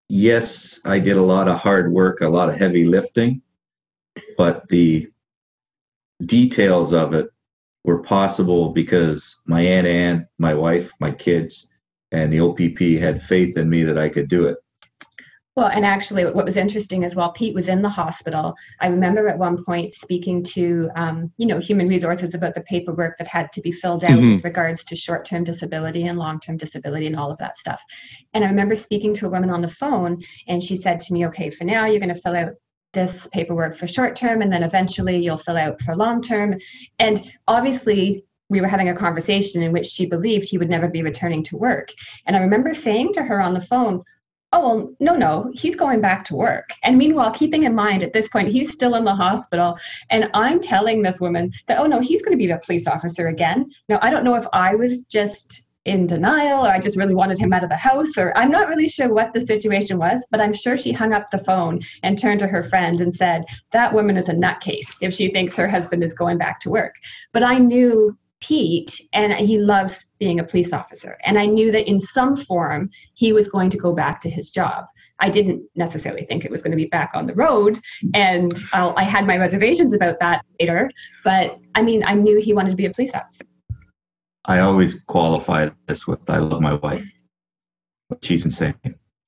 [0.10, 3.44] Yes, I did a lot of hard work, a lot of heavy lifting,
[4.38, 5.08] but the
[6.26, 7.28] details of it
[7.84, 11.68] were possible because my Aunt Ann, my wife, my kids,
[12.12, 14.58] and the OPP had faith in me that I could do it.
[15.60, 18.56] Well, and actually, what was interesting as well, Pete was in the hospital.
[18.80, 23.18] I remember at one point speaking to, um, you know, human resources about the paperwork
[23.18, 24.36] that had to be filled out mm-hmm.
[24.36, 27.84] with regards to short-term disability and long-term disability and all of that stuff.
[28.34, 31.28] And I remember speaking to a woman on the phone, and she said to me,
[31.28, 32.54] "Okay, for now, you're going to fill out
[32.94, 36.56] this paperwork for short term and then eventually you'll fill out for long term
[37.00, 41.04] and obviously we were having a conversation in which she believed he would never be
[41.04, 41.92] returning to work
[42.26, 44.02] and i remember saying to her on the phone
[44.52, 48.14] oh well no no he's going back to work and meanwhile keeping in mind at
[48.14, 49.78] this point he's still in the hospital
[50.10, 53.28] and i'm telling this woman that oh no he's going to be a police officer
[53.28, 57.16] again now i don't know if i was just in denial or I just really
[57.16, 60.26] wanted him out of the house or I'm not really sure what the situation was,
[60.30, 63.44] but I'm sure she hung up the phone and turned to her friend and said,
[63.72, 66.96] That woman is a nutcase if she thinks her husband is going back to work.
[67.32, 71.18] But I knew Pete and he loves being a police officer.
[71.26, 74.50] And I knew that in some form he was going to go back to his
[74.50, 74.86] job.
[75.20, 77.80] I didn't necessarily think it was going to be back on the road.
[78.14, 80.90] And I'll, I had my reservations about that later.
[81.24, 83.46] But I mean, I knew he wanted to be a police officer.
[84.46, 87.06] I always qualify this with I love my wife.
[88.22, 88.76] She's insane.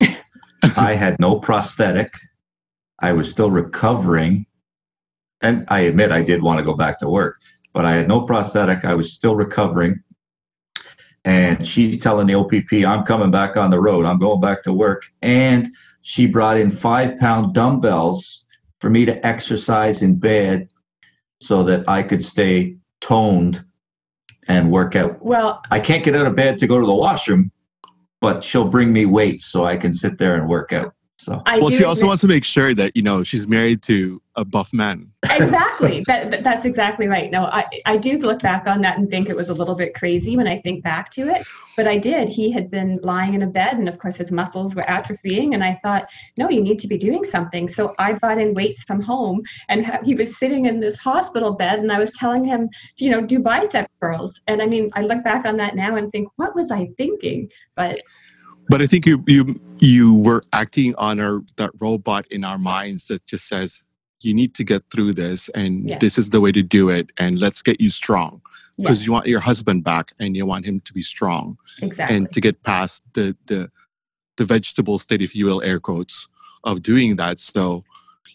[0.76, 2.12] I had no prosthetic.
[2.98, 4.46] I was still recovering.
[5.42, 7.36] And I admit I did want to go back to work,
[7.72, 8.84] but I had no prosthetic.
[8.84, 10.02] I was still recovering.
[11.24, 14.04] And she's telling the OPP, I'm coming back on the road.
[14.04, 15.04] I'm going back to work.
[15.22, 15.68] And
[16.02, 18.44] she brought in five pound dumbbells
[18.80, 20.68] for me to exercise in bed
[21.40, 23.64] so that I could stay toned
[24.48, 25.24] and work out.
[25.24, 27.52] Well, I can't get out of bed to go to the washroom,
[28.20, 30.94] but she'll bring me weights so I can sit there and work out.
[31.22, 34.20] So I well, she also wants to make sure that you know she's married to
[34.34, 35.12] a buff man.
[35.30, 36.02] Exactly.
[36.08, 37.30] that, that's exactly right.
[37.30, 39.94] No, I I do look back on that and think it was a little bit
[39.94, 41.46] crazy when I think back to it.
[41.76, 42.28] But I did.
[42.28, 45.54] He had been lying in a bed, and of course his muscles were atrophying.
[45.54, 47.68] And I thought, no, you need to be doing something.
[47.68, 51.78] So I brought in weights from home, and he was sitting in this hospital bed,
[51.78, 54.40] and I was telling him, you know, do bicep curls.
[54.48, 57.48] And I mean, I look back on that now and think, what was I thinking?
[57.76, 58.00] But
[58.72, 63.04] but I think you you you were acting on our that robot in our minds
[63.06, 63.82] that just says
[64.20, 65.98] you need to get through this and yeah.
[65.98, 68.40] this is the way to do it and let's get you strong
[68.78, 69.06] because yeah.
[69.06, 72.40] you want your husband back and you want him to be strong exactly and to
[72.40, 73.70] get past the the
[74.38, 76.26] the vegetable state if you will air quotes
[76.64, 77.82] of doing that so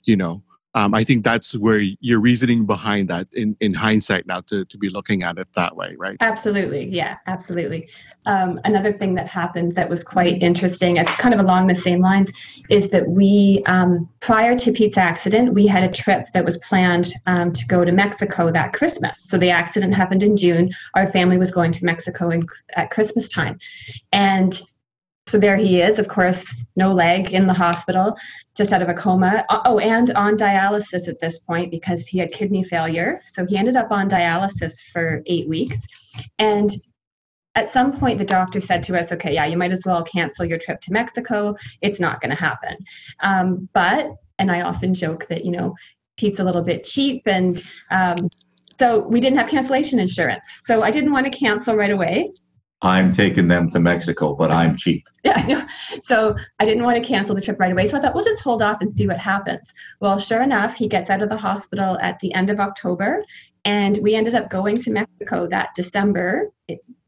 [0.03, 0.43] you know
[0.77, 4.77] um, I think that's where your reasoning behind that in, in hindsight now to, to
[4.77, 6.17] be looking at it that way, right?
[6.19, 6.85] Absolutely.
[6.85, 7.89] Yeah, absolutely.
[8.27, 12.29] Um, another thing that happened that was quite interesting, kind of along the same lines,
[12.69, 17.11] is that we, um, prior to Pete's accident, we had a trip that was planned
[17.25, 19.17] um, to go to Mexico that Christmas.
[19.23, 20.71] So the accident happened in June.
[20.93, 23.57] Our family was going to Mexico in, at Christmas time.
[24.11, 24.61] And
[25.27, 28.17] so there he is, of course, no leg in the hospital,
[28.55, 29.45] just out of a coma.
[29.49, 33.19] Oh, and on dialysis at this point because he had kidney failure.
[33.33, 35.79] So he ended up on dialysis for eight weeks.
[36.39, 36.71] And
[37.55, 40.45] at some point, the doctor said to us, okay, yeah, you might as well cancel
[40.45, 41.55] your trip to Mexico.
[41.81, 42.77] It's not going to happen.
[43.21, 45.75] Um, but, and I often joke that, you know,
[46.17, 47.61] Pete's a little bit cheap and
[47.91, 48.29] um,
[48.79, 50.61] so we didn't have cancellation insurance.
[50.65, 52.31] So I didn't want to cancel right away.
[52.81, 55.03] I'm taking them to Mexico, but I'm cheap.
[55.23, 55.67] Yeah.
[56.01, 57.87] So I didn't want to cancel the trip right away.
[57.87, 59.73] So I thought we'll just hold off and see what happens.
[59.99, 63.23] Well, sure enough, he gets out of the hospital at the end of October.
[63.65, 66.49] And we ended up going to Mexico that December,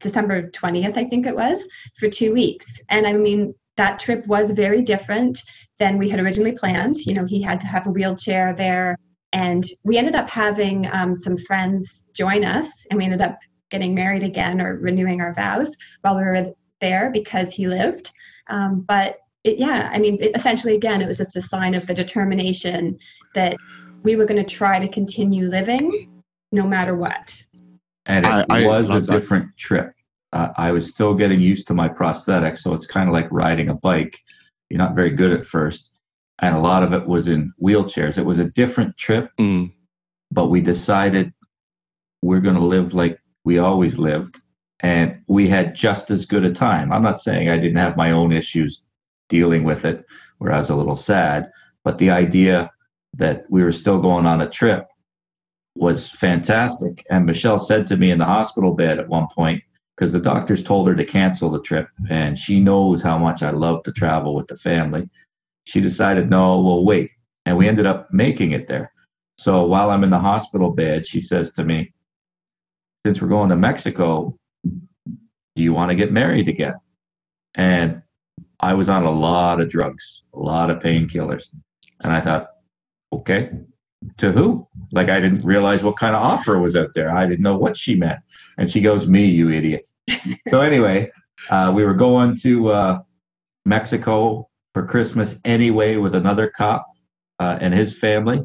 [0.00, 1.66] December 20th, I think it was,
[1.98, 2.80] for two weeks.
[2.90, 5.40] And I mean, that trip was very different
[5.78, 6.96] than we had originally planned.
[6.98, 8.96] You know, he had to have a wheelchair there.
[9.32, 13.38] And we ended up having um, some friends join us, and we ended up
[13.70, 18.10] getting married again or renewing our vows while we were there because he lived.
[18.48, 21.86] Um, but it, yeah, I mean, it, essentially, again, it was just a sign of
[21.86, 22.98] the determination
[23.34, 23.56] that
[24.02, 26.10] we were going to try to continue living
[26.52, 27.42] no matter what.
[28.06, 29.58] And it I, was I a different that.
[29.58, 29.92] trip.
[30.32, 33.68] Uh, I was still getting used to my prosthetic, so it's kind of like riding
[33.68, 34.18] a bike.
[34.68, 35.90] You're not very good at first.
[36.40, 38.16] And a lot of it was in wheelchairs.
[38.16, 39.72] It was a different trip, mm.
[40.30, 41.32] but we decided
[42.22, 43.18] we're going to live like
[43.50, 44.34] we always lived
[44.80, 48.10] and we had just as good a time i'm not saying i didn't have my
[48.20, 48.72] own issues
[49.30, 50.04] dealing with it
[50.40, 51.50] where I was a little sad.
[51.84, 52.70] But the idea
[53.14, 54.86] that we were still going on a trip
[55.76, 57.04] was fantastic.
[57.10, 59.62] And Michelle said to me in the hospital bed at one point,
[59.96, 63.50] because the doctors told her to cancel the trip, and she knows how much I
[63.50, 65.08] love to travel with the family.
[65.64, 67.10] She decided, no, we'll wait.
[67.44, 68.92] And we ended up making it there.
[69.38, 71.92] So while I'm in the hospital bed, she says to me,
[73.04, 76.74] since we're going to Mexico, do you want to get married again?
[77.54, 78.02] And
[78.60, 81.46] I was on a lot of drugs, a lot of painkillers.
[82.04, 82.48] And I thought,
[83.12, 83.50] okay,
[84.18, 84.66] to who?
[84.92, 87.14] Like I didn't realize what kind of offer was out there.
[87.14, 88.20] I didn't know what she meant.
[88.58, 89.86] And she goes, me, you idiot.
[90.48, 91.10] so anyway,
[91.50, 92.98] uh, we were going to uh,
[93.64, 96.86] Mexico for Christmas anyway with another cop
[97.38, 98.40] uh, and his family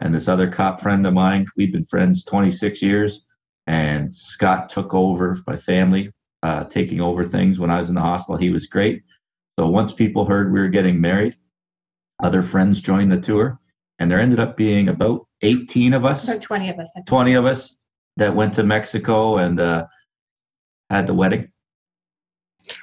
[0.00, 1.46] and this other cop friend of mine.
[1.56, 3.24] We've been friends 26 years.
[3.66, 6.10] And Scott took over my family,
[6.42, 8.36] uh, taking over things when I was in the hospital.
[8.36, 9.02] He was great.
[9.58, 11.36] So once people heard we were getting married,
[12.22, 13.60] other friends joined the tour,
[13.98, 16.88] and there ended up being about 18 of us, About 20 of us.
[17.06, 17.76] 20 of us
[18.16, 19.86] that went to Mexico and uh,
[20.90, 21.50] had the wedding.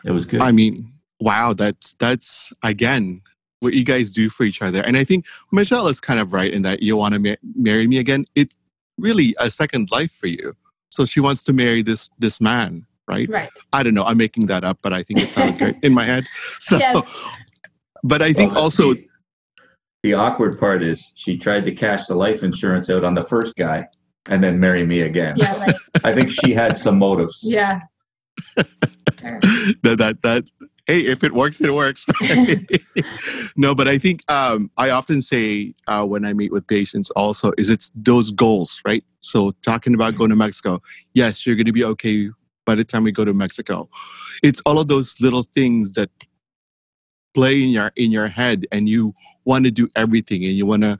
[0.05, 0.41] It was good.
[0.41, 0.75] I mean,
[1.19, 3.21] wow, that's that's again
[3.59, 4.81] what you guys do for each other.
[4.81, 7.87] And I think Michelle is kind of right in that you want to ma- marry
[7.87, 8.25] me again.
[8.35, 8.53] It's
[8.97, 10.55] really a second life for you.
[10.89, 13.29] So she wants to marry this this man, right?
[13.29, 13.49] Right.
[13.73, 14.03] I don't know.
[14.03, 16.25] I'm making that up, but I think it sounds good in my head.
[16.59, 17.23] So, Yes.
[18.03, 19.05] but I think Well, also the,
[20.03, 23.55] the awkward part is she tried to cash the life insurance out on the first
[23.55, 23.87] guy
[24.29, 25.35] and then marry me again.
[25.37, 25.59] Yeah.
[25.59, 25.75] Right.
[26.03, 27.39] I think she had some motives.
[27.41, 27.81] Yeah.
[29.83, 30.43] That that that
[30.87, 32.05] hey if it works it works.
[33.55, 37.51] No but i think um i often say uh when i meet with patients also
[37.57, 39.03] is it's those goals right?
[39.19, 40.81] So talking about going to mexico
[41.13, 42.29] yes you're going to be okay
[42.65, 43.89] by the time we go to mexico.
[44.43, 46.11] It's all of those little things that
[47.33, 50.83] play in your in your head and you want to do everything and you want
[50.83, 50.97] to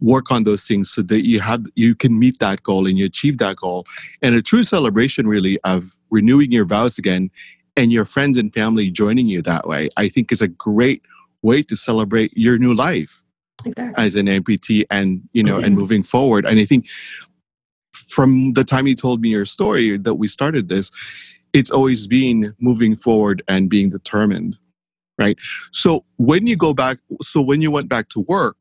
[0.00, 3.04] work on those things so that you have you can meet that goal and you
[3.04, 3.86] achieve that goal.
[4.22, 7.30] And a true celebration really of renewing your vows again
[7.76, 11.02] and your friends and family joining you that way i think is a great
[11.42, 13.20] way to celebrate your new life
[13.64, 14.04] Exactly.
[14.04, 15.80] as an amputee and you know and mm-hmm.
[15.80, 16.44] moving forward.
[16.44, 16.86] And i think
[17.92, 20.90] from the time you told me your story that we started this
[21.52, 24.58] it's always been moving forward and being determined
[25.16, 25.38] right?
[25.70, 28.56] So when you go back so when you went back to work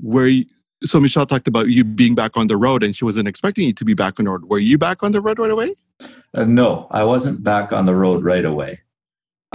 [0.00, 0.46] where you,
[0.84, 3.72] so michelle talked about you being back on the road and she wasn't expecting you
[3.74, 4.44] to be back on the road.
[4.46, 7.94] Were you back on the road right away Uh, no, I wasn't back on the
[7.94, 8.80] road right away.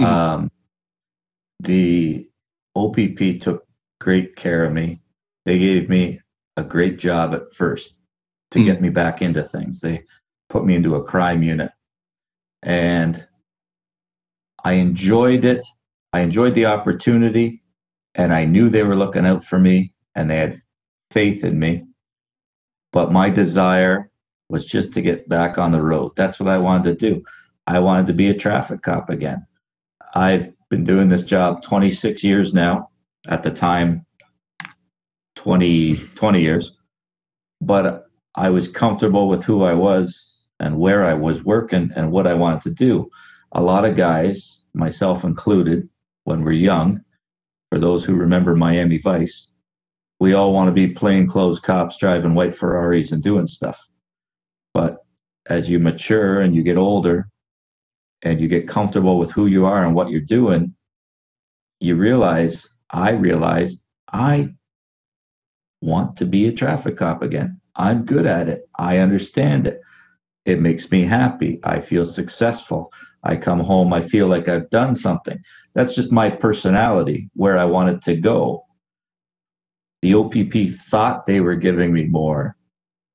[0.00, 0.06] Mhm.
[0.06, 0.50] Um,
[1.60, 2.28] the
[2.74, 3.66] OPP took
[4.00, 5.00] great care of me.
[5.44, 6.20] They gave me
[6.56, 7.98] a great job at first
[8.50, 8.64] to Mhm.
[8.64, 9.80] get me back into things.
[9.80, 10.04] They
[10.48, 11.70] put me into a crime unit.
[12.62, 13.26] And
[14.64, 15.64] I enjoyed it.
[16.12, 17.62] I enjoyed the opportunity.
[18.14, 20.62] And I knew they were looking out for me and they had
[21.10, 21.86] faith in me.
[22.92, 24.10] But my desire
[24.52, 26.12] was just to get back on the road.
[26.14, 27.24] That's what I wanted to do.
[27.66, 29.46] I wanted to be a traffic cop again.
[30.14, 32.90] I've been doing this job 26 years now.
[33.28, 34.04] At the time,
[35.36, 36.76] 20, 20 years.
[37.62, 42.26] But I was comfortable with who I was and where I was working and what
[42.26, 43.08] I wanted to do.
[43.52, 45.88] A lot of guys, myself included,
[46.24, 47.00] when we're young,
[47.70, 49.50] for those who remember Miami Vice,
[50.20, 53.88] we all want to be plainclothes cops driving white Ferraris and doing stuff.
[55.46, 57.28] As you mature and you get older
[58.22, 60.74] and you get comfortable with who you are and what you're doing,
[61.80, 64.54] you realize, I realized, I
[65.80, 67.60] want to be a traffic cop again.
[67.74, 68.68] I'm good at it.
[68.78, 69.80] I understand it.
[70.44, 71.58] It makes me happy.
[71.64, 72.92] I feel successful.
[73.24, 75.38] I come home, I feel like I've done something.
[75.74, 78.64] That's just my personality, where I wanted to go.
[80.02, 82.56] The OPP thought they were giving me more.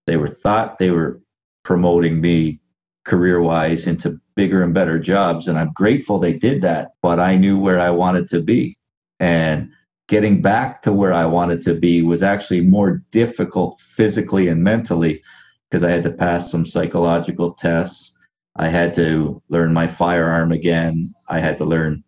[0.06, 1.22] They were thought they were
[1.68, 2.58] promoting me
[3.06, 5.50] career wise into bigger and better jobs.
[5.50, 8.78] And I'm grateful they did that, but I knew where I wanted to be.
[9.20, 9.70] And
[10.08, 15.22] getting back to where I wanted to be was actually more difficult physically and mentally
[15.70, 18.14] because I had to pass some psychological tests.
[18.56, 21.14] I had to learn my firearm again.
[21.28, 22.02] I had to learn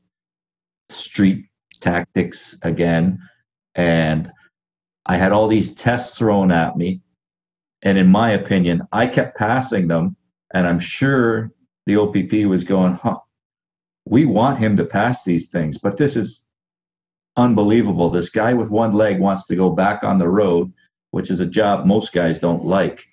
[0.88, 1.44] street
[1.82, 3.20] tactics again.
[3.76, 4.32] And
[5.06, 7.02] I had all these tests thrown at me.
[7.82, 10.16] And in my opinion, I kept passing them.
[10.54, 11.52] And I'm sure
[11.86, 13.20] the OPP was going, huh,
[14.06, 16.44] we want him to pass these things, but this is
[17.38, 18.10] unbelievable.
[18.10, 20.74] This guy with one leg wants to go back on the road,
[21.12, 23.06] which is a job most guys don't like.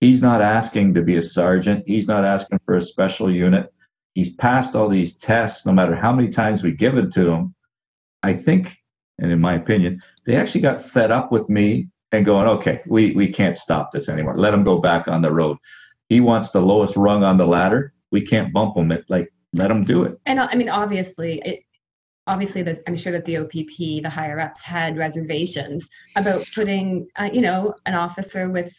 [0.00, 1.84] He's not asking to be a sergeant.
[1.86, 3.72] He's not asking for a special unit.
[4.14, 7.54] He's passed all these tests, no matter how many times we give it to him.
[8.22, 8.76] I think,
[9.18, 13.12] and in my opinion, they actually got fed up with me and going, okay, we,
[13.12, 14.38] we can't stop this anymore.
[14.38, 15.58] Let him go back on the road.
[16.08, 17.92] He wants the lowest rung on the ladder.
[18.10, 18.90] We can't bump him.
[18.92, 20.18] It like let him do it.
[20.26, 21.60] And I mean, obviously, it,
[22.26, 27.28] obviously, this, I'm sure that the OPP, the higher ups, had reservations about putting, uh,
[27.32, 28.72] you know, an officer with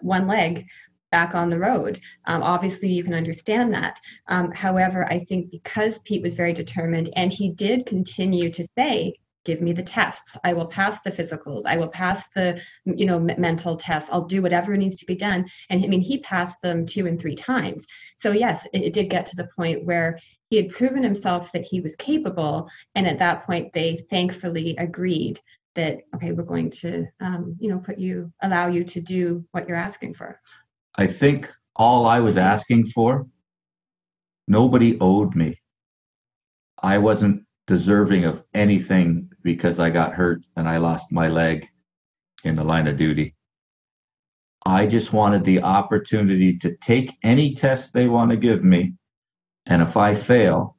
[0.00, 0.66] one leg
[1.10, 2.00] back on the road.
[2.26, 3.98] Um, obviously, you can understand that.
[4.26, 9.14] Um, however, I think because Pete was very determined and he did continue to say,
[9.48, 10.36] give me the tests.
[10.44, 11.62] I will pass the physicals.
[11.64, 14.10] I will pass the you know m- mental tests.
[14.12, 15.46] I'll do whatever needs to be done.
[15.70, 17.86] And i mean he passed them two and three times.
[18.18, 20.18] So yes it, it did get to the point where
[20.50, 22.68] he had proven himself that he was capable.
[22.94, 25.40] And at that point they thankfully agreed
[25.76, 29.66] that okay we're going to um, you know put you allow you to do what
[29.66, 30.38] you're asking for.
[30.94, 33.26] I think all I was asking for,
[34.46, 35.58] nobody owed me.
[36.82, 41.68] I wasn't deserving of anything because I got hurt and I lost my leg
[42.42, 43.36] in the line of duty.
[44.66, 48.94] I just wanted the opportunity to take any test they want to give me.
[49.66, 50.76] And if I fail,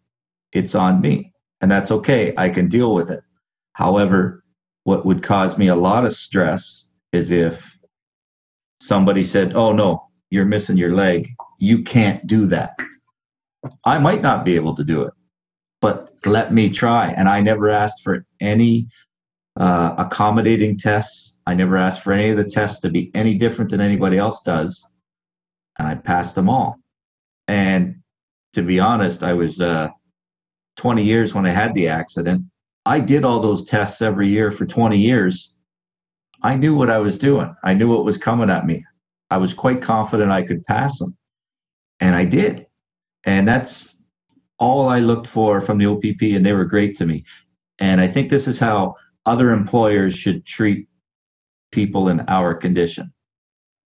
[0.52, 1.32] it's on me.
[1.62, 2.34] And that's okay.
[2.36, 3.22] I can deal with it.
[3.74, 4.44] However,
[4.84, 7.78] what would cause me a lot of stress is if
[8.82, 11.30] somebody said, Oh, no, you're missing your leg.
[11.60, 12.72] You can't do that.
[13.86, 15.14] I might not be able to do it,
[15.82, 17.12] but let me try.
[17.12, 18.88] And I never asked for any
[19.56, 21.38] uh, accommodating tests.
[21.48, 24.42] I never asked for any of the tests to be any different than anybody else
[24.42, 24.86] does.
[25.78, 26.76] And I passed them all.
[27.48, 27.96] And
[28.54, 29.90] to be honest, I was uh,
[30.78, 32.44] 20 years when I had the accident.
[32.86, 35.54] I did all those tests every year for 20 years.
[36.42, 37.54] I knew what I was doing.
[37.64, 38.86] I knew what was coming at me.
[39.30, 41.16] I was quite confident I could pass them.
[42.00, 42.66] And I did.
[43.26, 43.99] And that's
[44.60, 47.26] all I looked for from the OPP, and they were great to me.
[47.80, 48.96] And I think this is how
[49.26, 50.88] other employers should treat
[51.72, 53.14] people in our condition.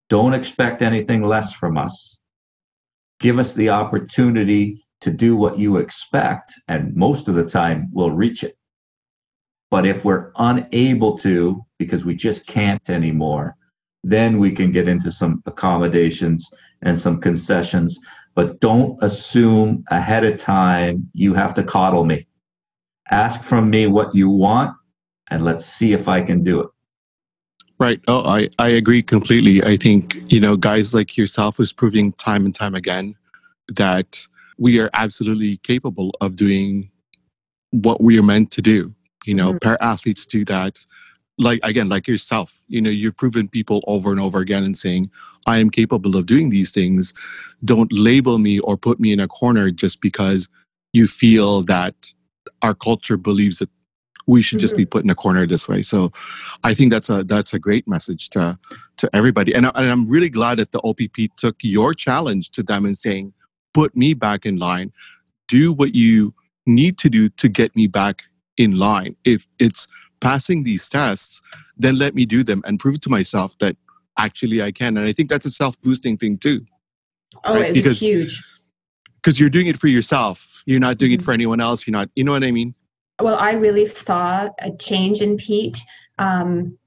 [0.09, 2.19] Don't expect anything less from us.
[3.21, 8.11] Give us the opportunity to do what you expect, and most of the time we'll
[8.11, 8.57] reach it.
[9.71, 13.55] But if we're unable to, because we just can't anymore,
[14.03, 16.49] then we can get into some accommodations
[16.83, 17.99] and some concessions.
[18.39, 22.29] But don't assume ahead of time you have to coddle me.
[23.11, 24.77] Ask from me what you want,
[25.29, 26.69] and let's see if I can do it.
[27.81, 28.01] Right.
[28.07, 29.61] Oh, I, I agree completely.
[29.65, 33.17] I think, you know, guys like yourself is proving time and time again
[33.75, 34.25] that
[34.57, 36.93] we are absolutely capable of doing
[37.73, 38.95] what we are meant to do.
[39.27, 39.59] You know, mm-hmm.
[39.59, 40.79] para athletes do that
[41.39, 45.11] like again like yourself you know you've proven people over and over again and saying
[45.49, 47.15] i am capable of doing these things.
[47.65, 50.49] Don't label me or put me in a corner just because
[50.93, 51.95] you feel that
[52.63, 53.71] our culture believes that
[54.27, 54.91] we should just be mm-hmm.
[54.91, 55.83] put in a corner this way.
[55.83, 56.13] So
[56.65, 58.59] i think that's a that's a great message to
[58.99, 59.55] to everybody.
[59.55, 61.01] And, I, and i'm really glad that the opp
[61.37, 63.33] took your challenge to them and saying
[63.73, 64.93] put me back in line.
[65.47, 66.35] Do what you
[66.67, 68.25] need to do to get me back
[68.59, 69.17] in line.
[69.25, 69.89] If it's
[70.21, 71.41] passing these tests,
[71.77, 73.77] then let me do them and prove to myself that
[74.19, 74.97] actually I can.
[74.97, 76.65] And I think that's a self boosting thing too.
[77.45, 77.67] Oh, right?
[77.67, 78.43] it's because, huge.
[79.23, 80.63] Because you're doing it for yourself.
[80.67, 81.23] You're not doing mm-hmm.
[81.23, 81.87] it for anyone else.
[81.87, 82.75] You're not, you know what I mean?
[83.21, 85.79] Well, I really saw a change in Pete.
[86.19, 86.79] Um,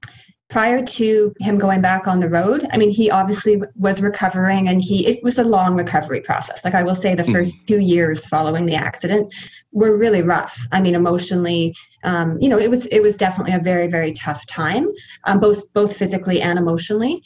[0.52, 4.82] prior to him going back on the road i mean he obviously was recovering and
[4.82, 6.62] he it was a long recovery process.
[6.62, 7.32] Like i will say the mm-hmm.
[7.32, 9.34] first two years following the accident
[9.72, 10.54] were really rough.
[10.70, 11.74] I mean emotionally
[12.04, 14.88] um, you know it was it was definitely a very very tough time
[15.24, 17.22] um, both both physically and emotionally.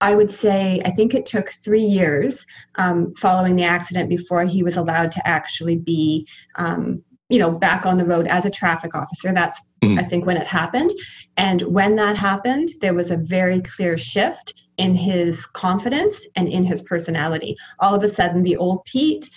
[0.00, 4.62] I would say I think it took three years um, following the accident before he
[4.62, 6.26] was allowed to actually be
[6.56, 9.32] um, you know back on the road as a traffic officer.
[9.32, 9.98] That's mm-hmm.
[9.98, 10.90] i think when it happened.
[11.36, 16.64] And when that happened there was a very clear shift in his confidence and in
[16.64, 17.56] his personality.
[17.78, 19.30] All of a sudden the old pete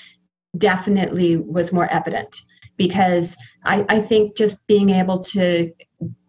[0.58, 2.42] definitely was more evident
[2.78, 3.36] because
[3.66, 5.72] I, I think just being able to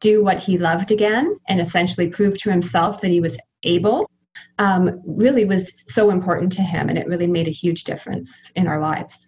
[0.01, 4.11] do what he loved again and essentially prove to himself that he was able
[4.59, 6.89] um, really was so important to him.
[6.89, 9.27] And it really made a huge difference in our lives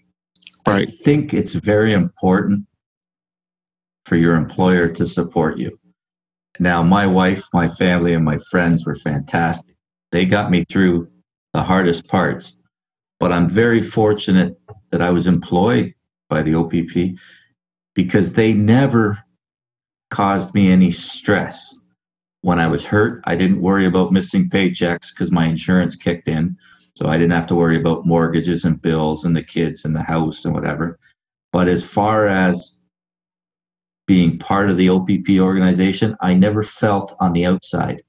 [0.67, 0.89] Right.
[0.89, 2.67] I think it's very important
[4.05, 5.79] for your employer to support you.
[6.59, 9.77] Now, my wife, my family, and my friends were fantastic.
[10.13, 11.09] They got me through
[11.53, 12.55] the hardest parts.
[13.19, 14.57] But I'm very fortunate
[14.91, 15.95] that I was employed
[16.29, 17.19] by the OPP
[17.95, 19.19] because they never
[20.11, 21.81] caused me any stress.
[22.43, 26.57] When I was hurt, I didn't worry about missing paychecks because my insurance kicked in.
[26.97, 30.03] So I didn't have to worry about mortgages and bills and the kids and the
[30.03, 30.99] house and whatever.
[31.53, 32.79] But as far as
[34.07, 38.03] being part of the OPP organization, I never felt on the outside.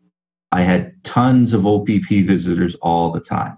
[0.53, 3.57] I had tons of OPP visitors all the time.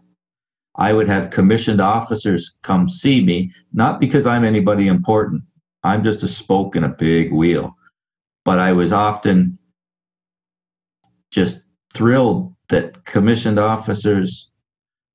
[0.76, 5.44] I would have commissioned officers come see me, not because I'm anybody important.
[5.84, 7.76] I'm just a spoke in a big wheel.
[8.46, 9.60] But I was often
[11.30, 11.62] just
[11.94, 14.50] thrilled that commissioned officers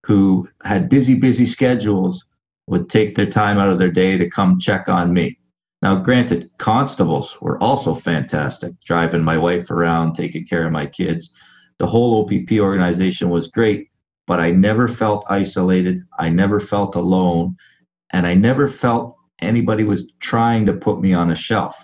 [0.04, 2.24] who had busy, busy schedules
[2.66, 5.38] would take their time out of their day to come check on me.
[5.80, 11.30] Now, granted, constables were also fantastic, driving my wife around, taking care of my kids.
[11.78, 13.88] The whole OPP organization was great,
[14.26, 16.00] but I never felt isolated.
[16.18, 17.56] I never felt alone.
[18.12, 21.76] And I never felt anybody was trying to put me on a shelf.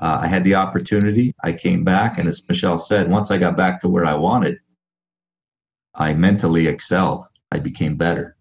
[0.00, 1.34] Uh, I had the opportunity.
[1.42, 4.58] I came back, and as Michelle said, once I got back to where I wanted,
[5.96, 7.24] I mentally excelled.
[7.50, 8.36] I became better.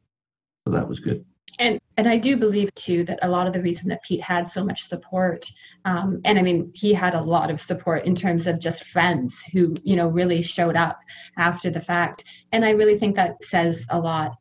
[0.68, 1.26] So that was good.
[1.58, 4.46] And and I do believe too that a lot of the reason that Pete had
[4.48, 5.50] so much support,
[5.86, 9.42] um, and I mean he had a lot of support in terms of just friends
[9.54, 11.00] who you know really showed up
[11.38, 14.36] after the fact, and I really think that says a lot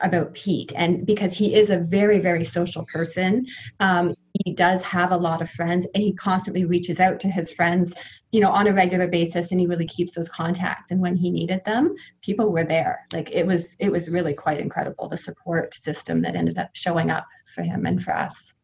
[0.00, 3.46] about Pete, and because he is a very, very social person,
[3.80, 7.52] um, he does have a lot of friends, and he constantly reaches out to his
[7.52, 7.94] friends,
[8.32, 10.90] you know, on a regular basis, and he really keeps those contacts.
[10.90, 13.00] And when he needed them, people were there.
[13.12, 17.10] Like it was, it was really quite incredible the support system that ended up showing
[17.10, 18.54] up for him and for us.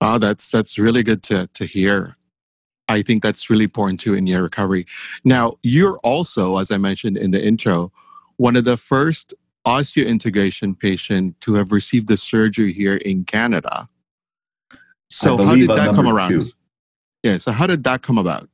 [0.00, 2.16] Oh, that's that's really good to to hear.
[2.88, 4.86] I think that's really important too in your recovery.
[5.24, 7.92] Now, you're also, as I mentioned in the intro,
[8.36, 9.34] one of the first
[9.68, 13.88] osseointegration patient to have received the surgery here in Canada.
[15.10, 16.40] So how did that come around?
[16.40, 16.46] Two.
[17.22, 18.48] Yeah, so how did that come about?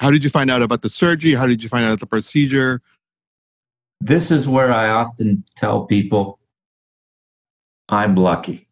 [0.00, 1.34] How did you find out about the surgery?
[1.34, 2.80] How did you find out the procedure?
[4.00, 6.38] This is where I often tell people
[7.88, 8.68] I'm lucky.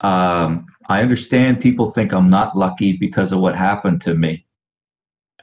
[0.00, 4.44] Um, I understand people think I'm not lucky because of what happened to me.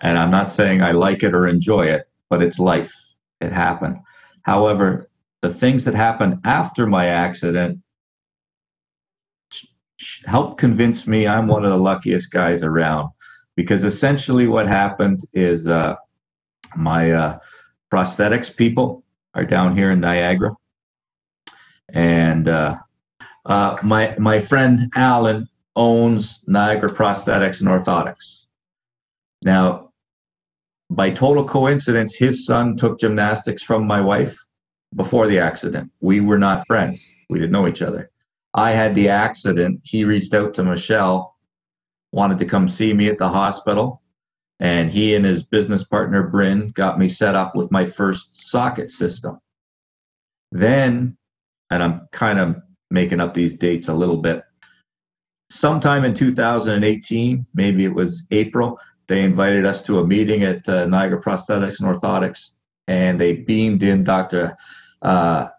[0.01, 2.93] And I'm not saying I like it or enjoy it, but it's life.
[3.39, 3.97] It happened.
[4.43, 5.06] However,
[5.41, 7.79] the things that happened after my accident
[10.25, 13.09] helped convince me I'm one of the luckiest guys around.
[13.55, 15.95] Because essentially, what happened is uh,
[16.75, 17.39] my uh,
[17.91, 20.55] prosthetics people are down here in Niagara,
[21.89, 22.75] and uh,
[23.45, 28.45] uh my my friend Alan owns Niagara Prosthetics and Orthotics.
[29.41, 29.91] Now,
[30.91, 34.37] by total coincidence, his son took gymnastics from my wife
[34.95, 35.91] before the accident.
[35.99, 37.05] We were not friends.
[37.29, 38.09] We didn't know each other.
[38.53, 39.81] I had the accident.
[39.83, 41.35] He reached out to Michelle,
[42.11, 44.01] wanted to come see me at the hospital,
[44.59, 48.89] and he and his business partner Bryn got me set up with my first socket
[48.89, 49.37] system.
[50.51, 51.17] Then,
[51.69, 52.55] and I'm kind of
[52.89, 54.41] making up these dates a little bit.
[55.49, 60.85] Sometime in 2018, maybe it was April, they invited us to a meeting at uh,
[60.85, 62.56] Niagara Prosthetics and Orthotics
[62.87, 64.57] and they beamed in Dr.
[65.01, 65.49] Uh,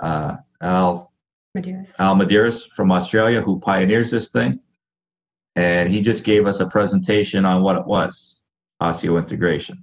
[0.00, 1.12] uh, Al
[1.56, 1.88] Muderis.
[1.98, 4.60] Al Muderis from Australia, who pioneers this thing,
[5.56, 8.40] and he just gave us a presentation on what it was,
[8.82, 9.76] osseointegration.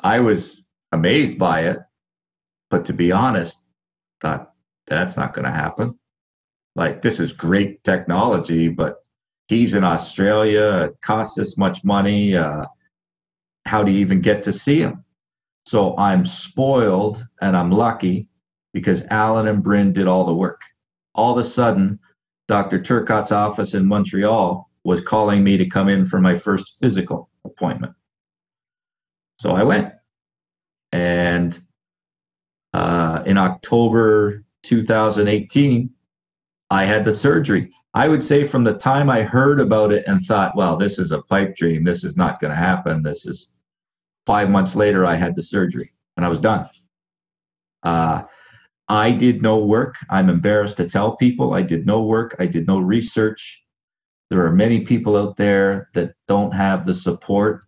[0.00, 1.78] I was amazed by it,
[2.70, 3.58] but to be honest,
[4.20, 4.52] thought
[4.86, 5.98] that's not going to happen.
[6.76, 9.04] Like this is great technology, but
[9.48, 10.88] he's in Australia.
[10.88, 12.36] It costs this much money.
[12.36, 12.64] Uh,
[13.64, 15.03] how do you even get to see him?
[15.66, 18.28] So I'm spoiled and I'm lucky
[18.72, 20.60] because Alan and Bryn did all the work.
[21.14, 21.98] All of a sudden,
[22.48, 22.82] Dr.
[22.82, 27.94] Turcotte's office in Montreal was calling me to come in for my first physical appointment.
[29.40, 29.92] So I went.
[30.92, 31.58] And
[32.74, 35.90] uh, in October 2018,
[36.70, 37.72] I had the surgery.
[37.94, 41.12] I would say from the time I heard about it and thought, well, this is
[41.12, 41.84] a pipe dream.
[41.84, 43.02] This is not going to happen.
[43.02, 43.48] This is
[44.26, 46.68] Five months later, I had the surgery and I was done.
[47.82, 48.22] Uh,
[48.88, 49.96] I did no work.
[50.10, 52.36] I'm embarrassed to tell people I did no work.
[52.38, 53.62] I did no research.
[54.30, 57.64] There are many people out there that don't have the support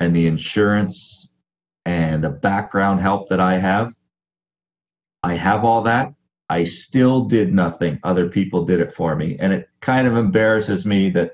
[0.00, 1.28] and the insurance
[1.84, 3.94] and the background help that I have.
[5.22, 6.12] I have all that.
[6.48, 7.98] I still did nothing.
[8.02, 9.36] Other people did it for me.
[9.40, 11.32] And it kind of embarrasses me that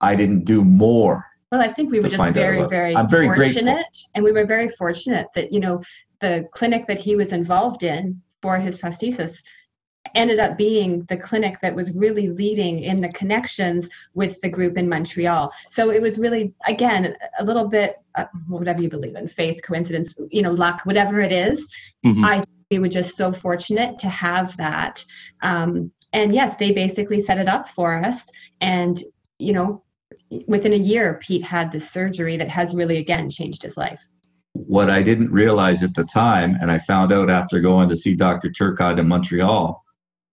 [0.00, 3.64] I didn't do more well, I think we were just very, very, I'm very fortunate,
[3.64, 4.10] grateful.
[4.14, 5.82] and we were very fortunate that you know
[6.20, 9.38] the clinic that he was involved in for his prosthesis
[10.14, 14.78] ended up being the clinic that was really leading in the connections with the group
[14.78, 15.52] in Montreal.
[15.70, 20.14] So it was really, again, a little bit, uh, whatever you believe in, faith, coincidence,
[20.30, 21.66] you know, luck, whatever it is.
[22.06, 22.24] Mm-hmm.
[22.24, 25.02] I we were just so fortunate to have that.
[25.42, 28.28] Um, and yes, they basically set it up for us,
[28.60, 29.02] and
[29.38, 29.82] you know,
[30.46, 34.04] within a year, Pete had this surgery that has really again changed his life.
[34.52, 38.14] What I didn't realize at the time, and I found out after going to see
[38.14, 38.50] Dr.
[38.50, 39.82] Turcotte in Montreal,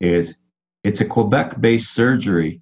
[0.01, 0.35] is
[0.83, 2.61] it's a Quebec based surgery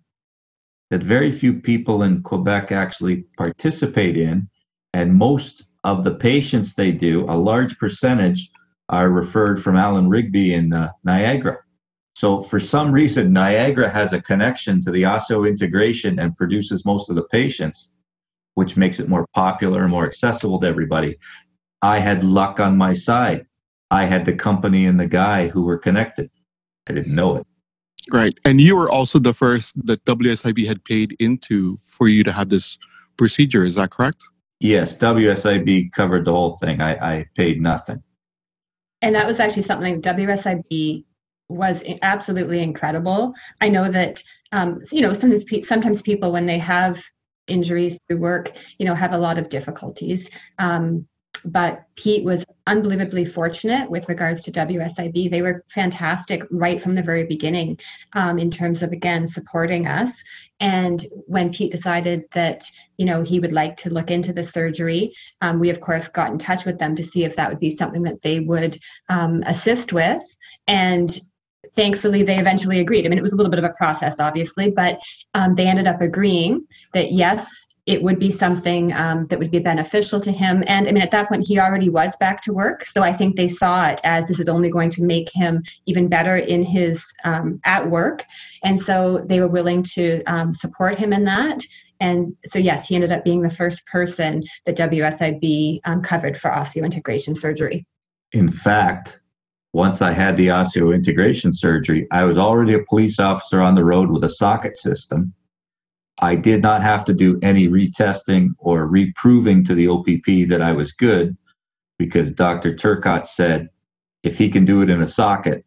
[0.89, 4.47] that very few people in Quebec actually participate in.
[4.93, 8.51] And most of the patients they do, a large percentage,
[8.89, 11.62] are referred from Alan Rigby in uh, Niagara.
[12.14, 17.16] So for some reason, Niagara has a connection to the osseointegration and produces most of
[17.16, 17.89] the patients,
[18.53, 21.18] which makes it more popular and more accessible to everybody.
[21.82, 23.45] I had luck on my side.
[23.89, 26.30] I had the company and the guy who were connected.
[26.88, 27.47] I didn't know it.
[28.11, 28.38] Right.
[28.45, 32.49] And you were also the first that WSIB had paid into for you to have
[32.49, 32.78] this
[33.18, 33.64] procedure.
[33.64, 34.24] Is that correct?
[34.59, 36.82] Yes, WSIB covered the whole thing.
[36.82, 38.01] I, I paid nothing.
[39.01, 41.03] And that was actually something WSIB
[41.49, 43.33] was absolutely incredible.
[43.61, 47.01] I know that um, you know sometimes sometimes people when they have
[47.47, 50.29] injuries through work, you know, have a lot of difficulties.
[50.59, 51.07] Um,
[51.45, 55.29] but Pete was unbelievably fortunate with regards to WSIB.
[55.29, 57.79] They were fantastic right from the very beginning
[58.13, 60.13] um, in terms of, again, supporting us.
[60.61, 62.63] And when Pete decided that,
[62.97, 66.31] you know, he would like to look into the surgery, um, we, of course, got
[66.31, 68.79] in touch with them to see if that would be something that they would
[69.09, 70.23] um, assist with.
[70.67, 71.19] And
[71.76, 73.05] thankfully they eventually agreed.
[73.05, 74.99] I mean, it was a little bit of a process, obviously, but
[75.34, 77.47] um, they ended up agreeing that yes,
[77.86, 80.63] it would be something um, that would be beneficial to him.
[80.67, 82.86] And I mean, at that point, he already was back to work.
[82.86, 86.07] So I think they saw it as this is only going to make him even
[86.07, 88.24] better in his um, at work.
[88.63, 91.59] And so they were willing to um, support him in that.
[91.99, 96.51] And so, yes, he ended up being the first person that WSIB um, covered for
[96.51, 97.86] osseointegration surgery.
[98.32, 99.19] In fact,
[99.74, 104.11] once I had the osseointegration surgery, I was already a police officer on the road
[104.11, 105.34] with a socket system
[106.19, 110.71] I did not have to do any retesting or reproving to the OPP that I
[110.71, 111.36] was good
[111.97, 112.74] because Dr.
[112.76, 113.69] Turcotte said
[114.24, 115.65] if he can do it in a socket,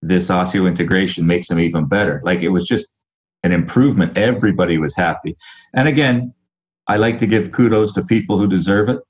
[0.00, 2.22] this osseointegration makes him even better.
[2.24, 2.88] Like it was just
[3.42, 4.16] an improvement.
[4.16, 5.36] Everybody was happy.
[5.74, 6.32] And again,
[6.86, 9.00] I like to give kudos to people who deserve it.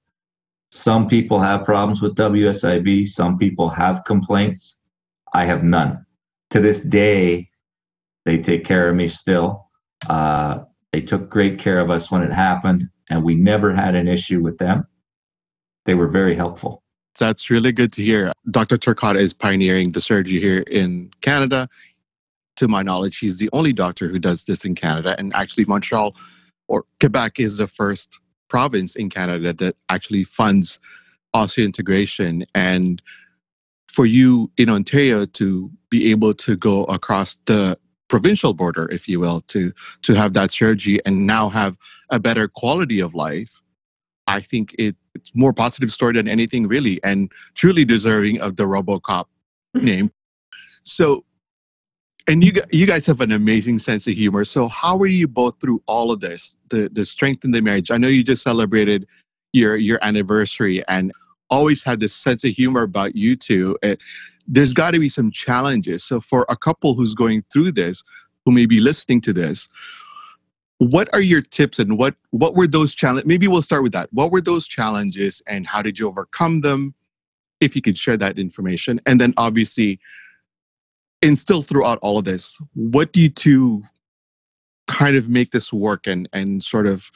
[0.71, 4.77] Some people have problems with WSIB, some people have complaints.
[5.33, 6.05] I have none.
[6.51, 7.49] To this day,
[8.25, 9.67] they take care of me still.
[10.09, 10.61] Uh,
[10.93, 14.41] they took great care of us when it happened, and we never had an issue
[14.41, 14.87] with them.
[15.87, 16.83] They were very helpful.
[17.19, 18.33] That's really good to hear.
[18.51, 18.79] Dr.
[18.79, 21.69] Turcotte is pioneering the surgery here in Canada.
[22.57, 25.17] To my knowledge, he's the only doctor who does this in Canada.
[25.19, 26.15] And actually, Montreal
[26.69, 30.79] or Quebec is the first province in Canada that actually funds
[31.35, 32.45] osseointegration.
[32.55, 33.01] And
[33.89, 37.79] for you in Ontario to be able to go across the
[38.09, 39.73] provincial border, if you will, to
[40.03, 41.79] to have that surgery and now have
[42.11, 43.63] a better quality of life.
[44.27, 48.65] I think it, it's more positive story than anything really, and truly deserving of the
[48.65, 49.25] RoboCop
[49.75, 50.13] name.
[50.85, 51.25] So,
[52.27, 54.45] and you you guys have an amazing sense of humor.
[54.45, 56.57] So, how are you both through all of this?
[56.71, 57.91] The the strength in the marriage.
[57.91, 59.07] I know you just celebrated
[59.53, 61.13] your your anniversary and
[61.51, 63.77] always had this sense of humor about you two.
[63.83, 64.01] It,
[64.47, 66.05] there's got to be some challenges.
[66.05, 68.03] So, for a couple who's going through this,
[68.45, 69.69] who may be listening to this,
[70.79, 73.27] what are your tips and what what were those challenges?
[73.27, 74.09] Maybe we'll start with that.
[74.13, 76.95] What were those challenges and how did you overcome them?
[77.61, 80.01] If you could share that information, and then obviously,
[81.23, 83.83] and still throughout all of this, what do you two
[84.87, 87.11] kind of make this work and and sort of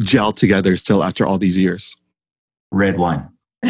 [0.00, 1.96] gel together still after all these years?
[2.70, 3.28] Red wine.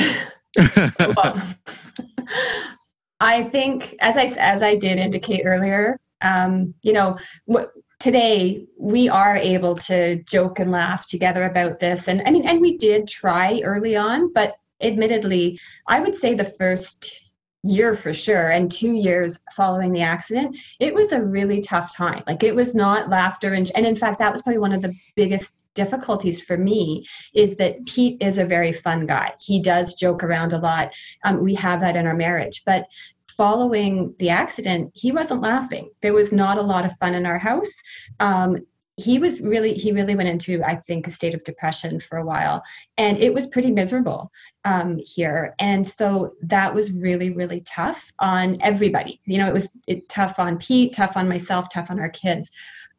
[3.21, 9.09] I think, as I as I did indicate earlier, um, you know, what today we
[9.09, 13.09] are able to joke and laugh together about this, and I mean, and we did
[13.09, 17.30] try early on, but admittedly, I would say the first
[17.63, 22.23] year for sure and two years following the accident it was a really tough time
[22.27, 24.95] like it was not laughter and, and in fact that was probably one of the
[25.15, 29.33] biggest difficulties for me is that Pete is a very fun guy.
[29.41, 30.93] He does joke around a lot.
[31.25, 32.63] Um, we have that in our marriage.
[32.67, 32.87] But
[33.29, 35.91] following the accident, he wasn't laughing.
[36.03, 37.73] There was not a lot of fun in our house.
[38.19, 38.59] Um,
[39.01, 42.25] he was really he really went into i think a state of depression for a
[42.25, 42.63] while
[42.99, 44.31] and it was pretty miserable
[44.65, 49.69] um, here and so that was really really tough on everybody you know it was
[49.87, 52.51] it, tough on pete tough on myself tough on our kids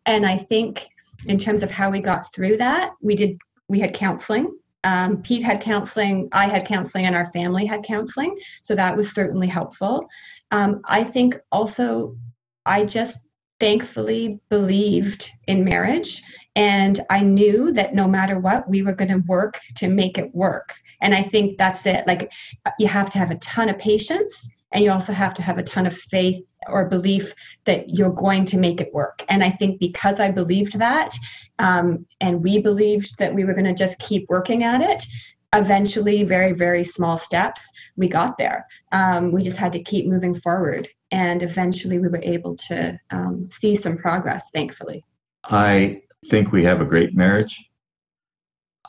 [0.05, 0.89] and i think
[1.25, 3.37] in terms of how we got through that, we did
[3.67, 4.57] we had counseling.
[4.83, 8.37] Um, Pete had counseling, I had counseling, and our family had counseling.
[8.63, 10.07] So that was certainly helpful.
[10.49, 12.17] Um, I think also
[12.65, 13.19] I just
[13.61, 16.21] thankfully believed in marriage
[16.55, 20.33] and I knew that no matter what, we were going to work to make it
[20.35, 20.73] work.
[21.01, 22.05] And I think that's it.
[22.05, 22.31] Like,
[22.77, 25.63] you have to have a ton of patience and you also have to have a
[25.63, 27.33] ton of faith or belief
[27.65, 29.23] that you're going to make it work.
[29.29, 31.15] And I think because I believed that,
[31.59, 35.05] um, and we believed that we were going to just keep working at it,
[35.53, 37.61] eventually, very, very small steps,
[37.97, 38.65] we got there.
[38.91, 40.87] Um, we just had to keep moving forward.
[41.11, 45.03] And eventually, we were able to um, see some progress, thankfully.
[45.43, 47.69] I think we have a great marriage.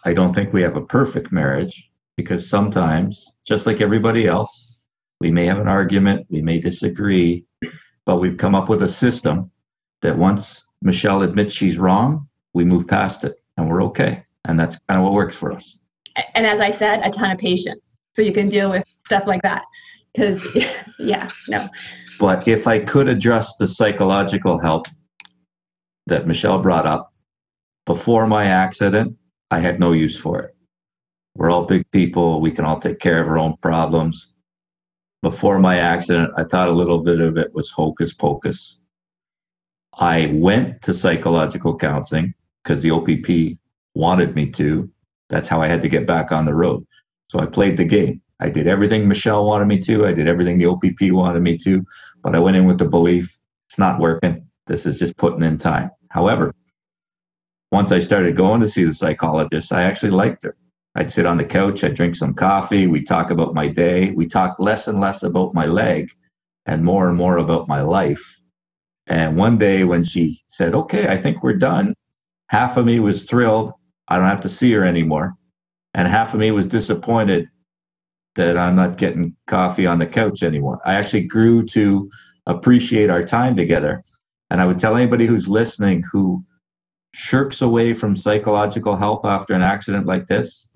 [0.04, 4.80] I don't think we have a perfect marriage because sometimes, just like everybody else,
[5.20, 7.44] we may have an argument, we may disagree,
[8.04, 9.50] but we've come up with a system
[10.02, 14.24] that once Michelle admits she's wrong, we move past it and we're okay.
[14.44, 15.78] And that's kind of what works for us.
[16.34, 17.96] And as I said, a ton of patience.
[18.14, 19.64] So you can deal with stuff like that.
[20.14, 20.46] Because,
[20.98, 21.68] yeah, no.
[22.18, 24.86] But if I could address the psychological help
[26.06, 27.12] that Michelle brought up,
[27.86, 29.16] before my accident,
[29.50, 30.54] I had no use for it.
[31.34, 32.40] We're all big people.
[32.40, 34.32] We can all take care of our own problems.
[35.22, 38.78] Before my accident, I thought a little bit of it was hocus pocus.
[39.98, 43.58] I went to psychological counseling because the OPP
[43.94, 44.90] wanted me to.
[45.28, 46.86] That's how I had to get back on the road.
[47.28, 48.20] So I played the game.
[48.42, 50.04] I did everything Michelle wanted me to.
[50.04, 51.86] I did everything the OPP wanted me to.
[52.24, 53.38] But I went in with the belief
[53.68, 54.44] it's not working.
[54.66, 55.90] This is just putting in time.
[56.08, 56.52] However,
[57.70, 60.56] once I started going to see the psychologist, I actually liked her.
[60.96, 64.26] I'd sit on the couch, I'd drink some coffee, we'd talk about my day, we
[64.26, 66.10] talk less and less about my leg
[66.66, 68.40] and more and more about my life.
[69.06, 71.94] And one day when she said, Okay, I think we're done,
[72.48, 73.72] half of me was thrilled.
[74.08, 75.34] I don't have to see her anymore.
[75.94, 77.48] And half of me was disappointed
[78.34, 80.80] that I'm not getting coffee on the couch anymore.
[80.84, 82.10] I actually grew to
[82.46, 84.02] appreciate our time together.
[84.50, 86.44] And I would tell anybody who's listening who
[87.14, 90.68] shirks away from psychological help after an accident like this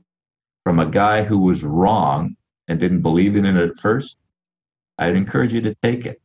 [0.65, 2.37] from a guy who was wrong
[2.69, 4.19] and didn't believe in it at first,
[4.99, 6.21] I'd encourage you to take it.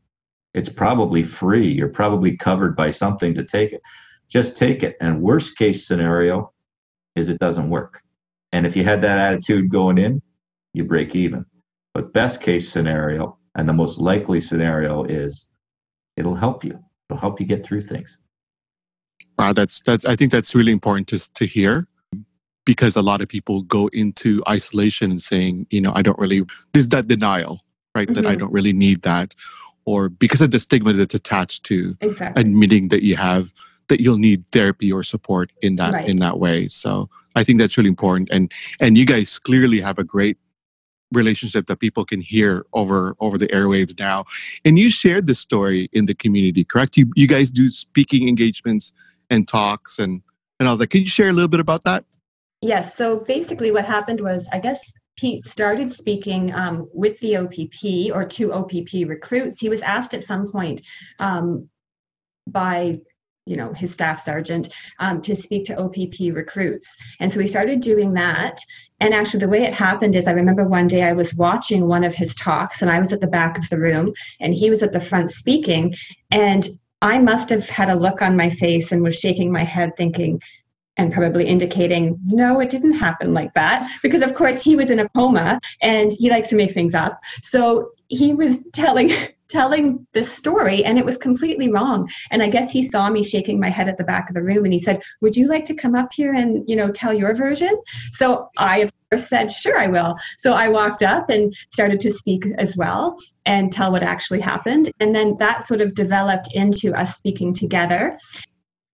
[0.54, 1.72] It's probably free.
[1.72, 3.82] You're probably covered by something to take it.
[4.30, 4.98] Just take it.
[5.00, 6.52] And worst case scenario
[7.16, 8.02] is it doesn't work.
[8.52, 10.22] And if you had that attitude going in,
[10.74, 11.46] you break even.
[11.94, 15.48] But best case scenario and the most likely scenario is
[16.18, 16.80] it'll help you.
[17.10, 18.20] It'll help you get through things.
[19.38, 20.06] Wow, that's that's.
[20.06, 21.88] I think that's really important to to hear
[22.66, 26.44] because a lot of people go into isolation and saying, you know, I don't really.
[26.74, 27.62] There's that denial,
[27.96, 28.08] right?
[28.08, 28.16] Mm-hmm.
[28.16, 28.40] That I mm-hmm.
[28.40, 29.36] don't really need that,
[29.86, 32.42] or because of the stigma that's attached to exactly.
[32.42, 33.52] admitting that you have
[33.90, 36.08] that you'll need therapy or support in that right.
[36.08, 36.68] in that way.
[36.68, 40.38] So I think that's really important, and and you guys clearly have a great
[41.12, 44.24] relationship that people can hear over over the airwaves now
[44.64, 48.94] and you shared this story in the community correct you you guys do speaking engagements
[49.30, 50.22] and talks and
[50.62, 52.06] and I was like, can you share a little bit about that?
[52.62, 52.96] Yes.
[52.96, 54.80] So basically, what happened was, I guess
[55.18, 59.60] Pete started speaking um, with the OPP or to OPP recruits.
[59.60, 60.82] He was asked at some point
[61.18, 61.68] um,
[62.46, 63.00] by
[63.46, 64.70] you know his staff sergeant
[65.00, 68.60] um, to speak to opp recruits and so we started doing that
[69.00, 72.04] and actually the way it happened is i remember one day i was watching one
[72.04, 74.84] of his talks and i was at the back of the room and he was
[74.84, 75.94] at the front speaking
[76.32, 76.68] and
[77.02, 80.42] I must have had a look on my face and was shaking my head, thinking,
[80.98, 83.90] and probably indicating, no, it didn't happen like that.
[84.04, 87.20] Because, of course, he was in a coma and he likes to make things up.
[87.42, 89.12] So he was telling
[89.52, 92.10] telling this story and it was completely wrong.
[92.32, 94.64] And i guess he saw me shaking my head at the back of the room
[94.66, 97.34] and he said would you like to come up here and you know tell your
[97.36, 97.76] version?
[98.14, 100.16] So i of course said sure i will.
[100.40, 104.92] So i walked up and started to speak as well and tell what actually happened.
[105.00, 108.18] And then that sort of developed into us speaking together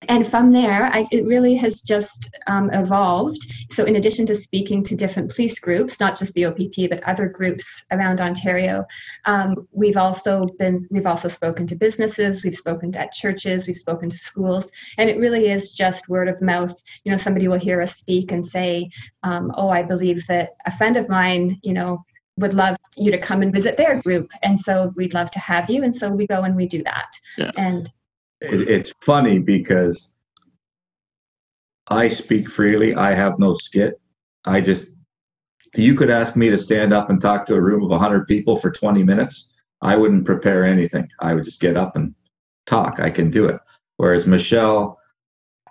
[0.10, 3.52] and from there, I, it really has just um, evolved.
[3.72, 7.28] So, in addition to speaking to different police groups, not just the OPP, but other
[7.28, 8.86] groups around Ontario,
[9.26, 14.08] um, we've also been we've also spoken to businesses, we've spoken to churches, we've spoken
[14.10, 14.70] to schools,
[15.00, 16.80] and it really is just word of mouth.
[17.04, 18.92] You know, somebody will hear us speak and say,
[19.24, 22.04] um, "Oh, I believe that a friend of mine, you know."
[22.40, 25.68] would love you to come and visit their group and so we'd love to have
[25.72, 27.50] you and so we go and we do that yeah.
[27.58, 27.92] and
[28.42, 30.16] it, it's funny because
[31.88, 32.96] I speak freely.
[32.96, 34.00] I have no skit.
[34.46, 34.90] I just,
[35.76, 38.58] you could ask me to stand up and talk to a room of 100 people
[38.58, 39.50] for 20 minutes.
[39.82, 41.08] I wouldn't prepare anything.
[41.20, 42.14] I would just get up and
[42.66, 43.00] talk.
[43.00, 43.60] I can do it.
[43.98, 44.98] Whereas Michelle,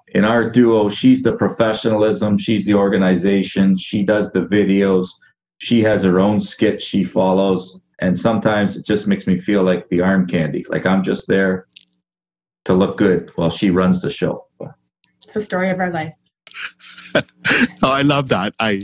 [0.08, 5.08] in our duo, she's the professionalism, she's the organization, she does the videos,
[5.58, 7.80] she has her own skit she follows.
[7.98, 10.64] And sometimes it just makes me feel like the arm candy.
[10.68, 11.66] Like I'm just there
[12.66, 14.44] to look good while she runs the show.
[15.22, 16.14] It's the story of our life.
[17.14, 17.22] oh,
[17.82, 18.54] I love that.
[18.60, 18.80] I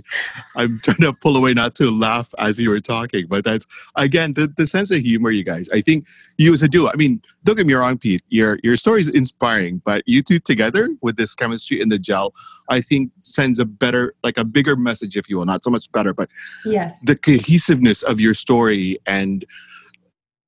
[0.57, 3.67] I'm trying to pull away not to laugh as you were talking, but that's
[3.97, 5.69] again the, the sense of humor, you guys.
[5.73, 6.07] I think
[6.37, 6.91] you as a duo.
[6.91, 8.23] I mean, don't get me wrong, Pete.
[8.29, 12.35] Your your story is inspiring, but you two together with this chemistry in the gel,
[12.69, 15.47] I think sends a better, like a bigger message, if you will.
[15.47, 16.29] Not so much better, but
[16.65, 19.45] yes, the cohesiveness of your story and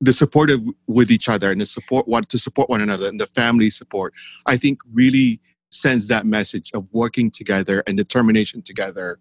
[0.05, 3.21] the support of with each other and the support what to support one another and
[3.21, 4.15] the family support.
[4.47, 5.41] I think really
[5.71, 9.19] sends that message of working together and determination together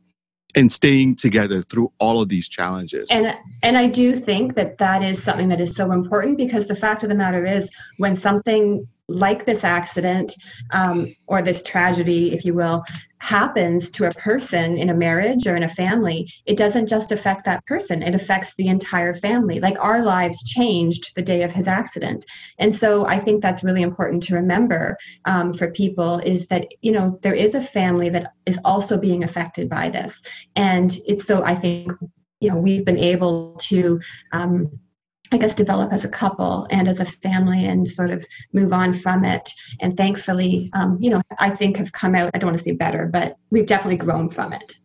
[0.55, 3.09] and staying together through all of these challenges.
[3.09, 6.75] And and I do think that that is something that is so important because the
[6.75, 10.33] fact of the matter is when something like this accident
[10.71, 12.83] um, or this tragedy, if you will,
[13.23, 17.45] happens to a person in a marriage or in a family, it doesn't just affect
[17.45, 19.61] that person, it affects the entire family.
[19.61, 22.25] Like our lives changed the day of his accident.
[22.59, 26.91] And so I think that's really important to remember um, for people is that, you
[26.91, 30.21] know, there is a family that is also being affected by this.
[30.57, 31.93] And it's so, I think,
[32.41, 34.01] you know, we've been able to.
[34.33, 34.79] Um,
[35.33, 38.23] I guess, develop as a couple and as a family and sort of
[38.53, 39.49] move on from it.
[39.79, 42.71] And thankfully, um, you know, I think have come out, I don't want to say
[42.71, 44.77] better, but we've definitely grown from it.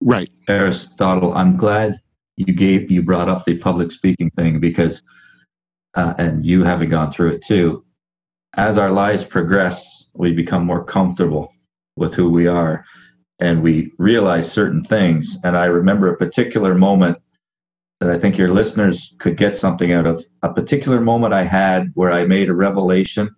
[0.00, 0.30] Right.
[0.48, 2.00] Aristotle, I'm glad
[2.36, 5.02] you gave, you brought up the public speaking thing because,
[5.94, 7.84] uh, and you having gone through it too,
[8.54, 11.52] as our lives progress, we become more comfortable
[11.96, 12.84] with who we are
[13.40, 15.36] and we realize certain things.
[15.42, 17.18] And I remember a particular moment
[18.00, 20.24] that I think your listeners could get something out of.
[20.42, 23.34] A particular moment I had where I made a revelation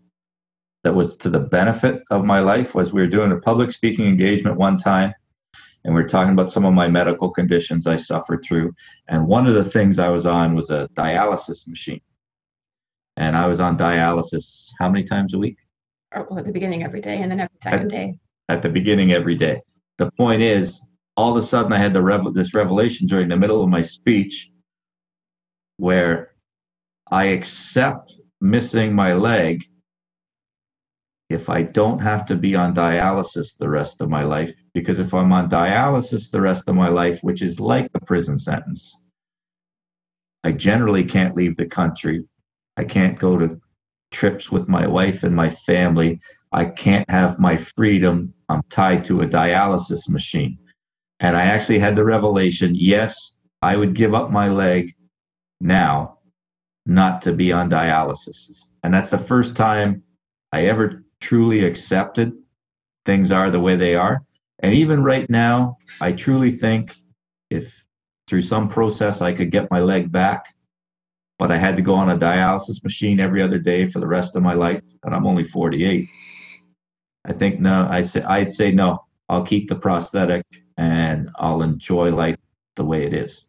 [0.84, 4.06] that was to the benefit of my life was we were doing a public speaking
[4.06, 5.14] engagement one time
[5.84, 8.74] and we were talking about some of my medical conditions I suffered through.
[9.08, 12.00] And one of the things I was on was a dialysis machine.
[13.16, 15.56] And I was on dialysis how many times a week?
[16.14, 18.18] Oh, well, at the beginning every day and then every second at, day.
[18.48, 19.60] At the beginning every day.
[19.98, 20.80] The point is,
[21.18, 23.82] all of a sudden I had the revel- this revelation during the middle of my
[23.82, 24.52] speech
[25.76, 26.36] where
[27.10, 29.64] I accept missing my leg
[31.28, 34.52] if I don't have to be on dialysis the rest of my life.
[34.74, 38.38] Because if I'm on dialysis the rest of my life, which is like a prison
[38.38, 38.94] sentence,
[40.44, 42.24] I generally can't leave the country.
[42.76, 43.60] I can't go to
[44.12, 46.20] trips with my wife and my family.
[46.52, 48.32] I can't have my freedom.
[48.48, 50.58] I'm tied to a dialysis machine.
[51.20, 54.94] And I actually had the revelation yes, I would give up my leg
[55.60, 56.18] now
[56.86, 58.66] not to be on dialysis.
[58.82, 60.02] And that's the first time
[60.52, 62.32] I ever truly accepted
[63.04, 64.22] things are the way they are.
[64.60, 66.96] And even right now, I truly think
[67.50, 67.84] if
[68.26, 70.54] through some process I could get my leg back,
[71.38, 74.36] but I had to go on a dialysis machine every other day for the rest
[74.36, 76.08] of my life, and I'm only 48.
[77.24, 79.04] I think no, I say I'd say no.
[79.28, 80.44] I'll keep the prosthetic
[80.78, 82.36] and I'll enjoy life
[82.76, 83.44] the way it is.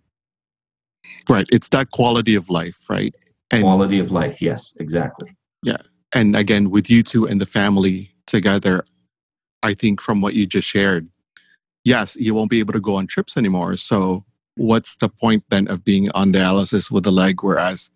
[1.29, 1.47] Right.
[1.51, 3.15] It's that quality of life, right?
[3.51, 5.35] And quality of life, yes, exactly.
[5.63, 5.77] Yeah.
[6.11, 8.83] And again, with you two and the family together,
[9.61, 11.07] I think from what you just shared,
[11.83, 13.77] yes, you won't be able to go on trips anymore.
[13.77, 14.25] So
[14.55, 17.43] what's the point then of being on dialysis with a leg?
[17.43, 17.91] Whereas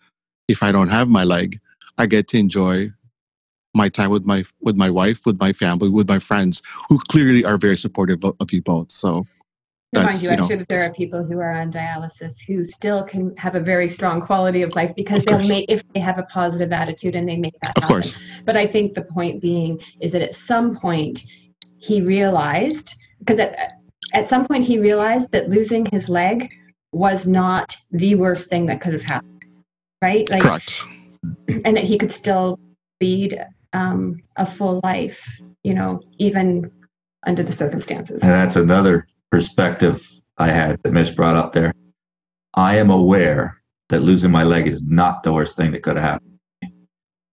[0.47, 1.59] if I don't have my leg,
[1.97, 2.91] I get to enjoy
[3.74, 7.43] my time with my with my wife, with my family, with my friends, who clearly
[7.43, 8.91] are very supportive of, of you both.
[8.91, 9.26] So,
[9.93, 13.36] mind you, I'm sure that there are people who are on dialysis who still can
[13.38, 15.49] have a very strong quality of life because of they'll course.
[15.49, 17.78] make if they have a positive attitude and they make that.
[17.78, 17.95] Of happen.
[17.95, 18.19] course.
[18.45, 21.24] But I think the point being is that at some point
[21.80, 23.74] he realized because at
[24.13, 26.53] at some point he realized that losing his leg
[26.91, 29.45] was not the worst thing that could have happened.
[30.01, 30.30] Right?
[30.30, 30.86] Like, Correct.
[31.65, 32.59] And that he could still
[33.01, 33.43] lead
[33.74, 36.71] um, a full life, you know, even
[37.26, 38.21] under the circumstances.
[38.21, 40.07] And that's another perspective
[40.38, 41.74] I had that Miss brought up there.
[42.53, 46.03] I am aware that losing my leg is not the worst thing that could have
[46.03, 46.30] happened.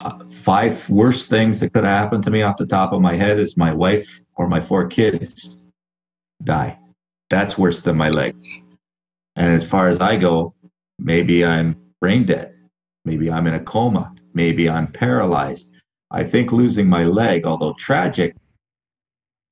[0.01, 3.14] Uh, five worst things that could have happened to me off the top of my
[3.14, 5.59] head is my wife or my four kids
[6.43, 6.78] die.
[7.28, 8.34] That's worse than my leg.
[9.36, 10.55] And as far as I go,
[10.99, 12.55] maybe I'm brain dead.
[13.05, 14.14] Maybe I'm in a coma.
[14.32, 15.70] Maybe I'm paralyzed.
[16.11, 18.35] I think losing my leg, although tragic,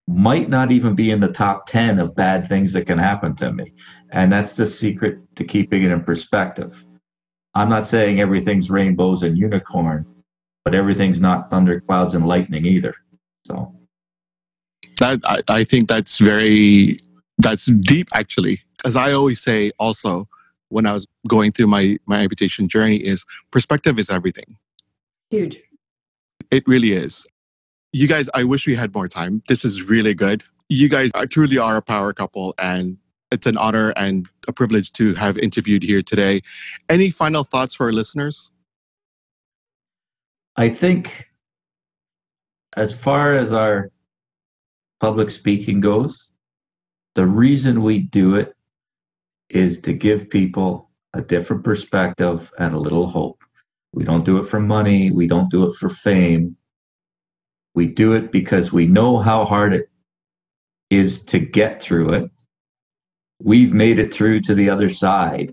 [0.09, 3.53] might not even be in the top 10 of bad things that can happen to
[3.53, 3.75] me.
[4.11, 6.83] And that's the secret to keeping it in perspective.
[7.55, 10.07] I'm not saying everything's rainbows and unicorn,
[10.65, 12.95] but everything's not thunder, clouds, and lightning either.
[13.47, 13.75] So
[14.99, 16.99] that I, I think that's very
[17.39, 18.63] that's deep actually.
[18.85, 20.29] As I always say also
[20.71, 24.57] when I was going through my my amputation journey is perspective is everything.
[25.31, 25.61] Huge
[26.51, 27.27] It really is.
[27.93, 29.43] You guys, I wish we had more time.
[29.49, 30.43] This is really good.
[30.69, 32.99] You guys are, truly are a power couple, and
[33.31, 36.43] it's an honor and a privilege to have interviewed here today.
[36.89, 38.51] Any final thoughts for our listeners?
[40.57, 41.29] I think,
[42.77, 43.91] as far as our
[45.01, 46.29] public speaking goes,
[47.15, 48.55] the reason we do it
[49.51, 53.38] is to give people a different perspective and a little hope.
[53.99, 56.57] We don't do it for money, we don't do it for fame.
[57.75, 59.91] We do it because we know how hard it
[60.89, 62.31] is to get through it.
[63.43, 65.53] We've made it through to the other side.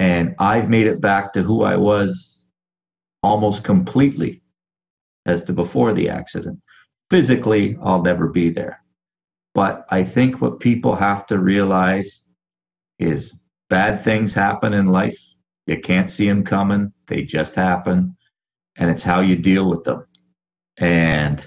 [0.00, 2.44] And I've made it back to who I was
[3.22, 4.42] almost completely
[5.24, 6.58] as to before the accident.
[7.08, 8.82] Physically, I'll never be there.
[9.54, 12.22] But I think what people have to realize
[12.98, 13.32] is
[13.70, 15.31] bad things happen in life.
[15.66, 18.16] You can't see them coming, they just happen.
[18.76, 20.06] And it's how you deal with them.
[20.78, 21.46] And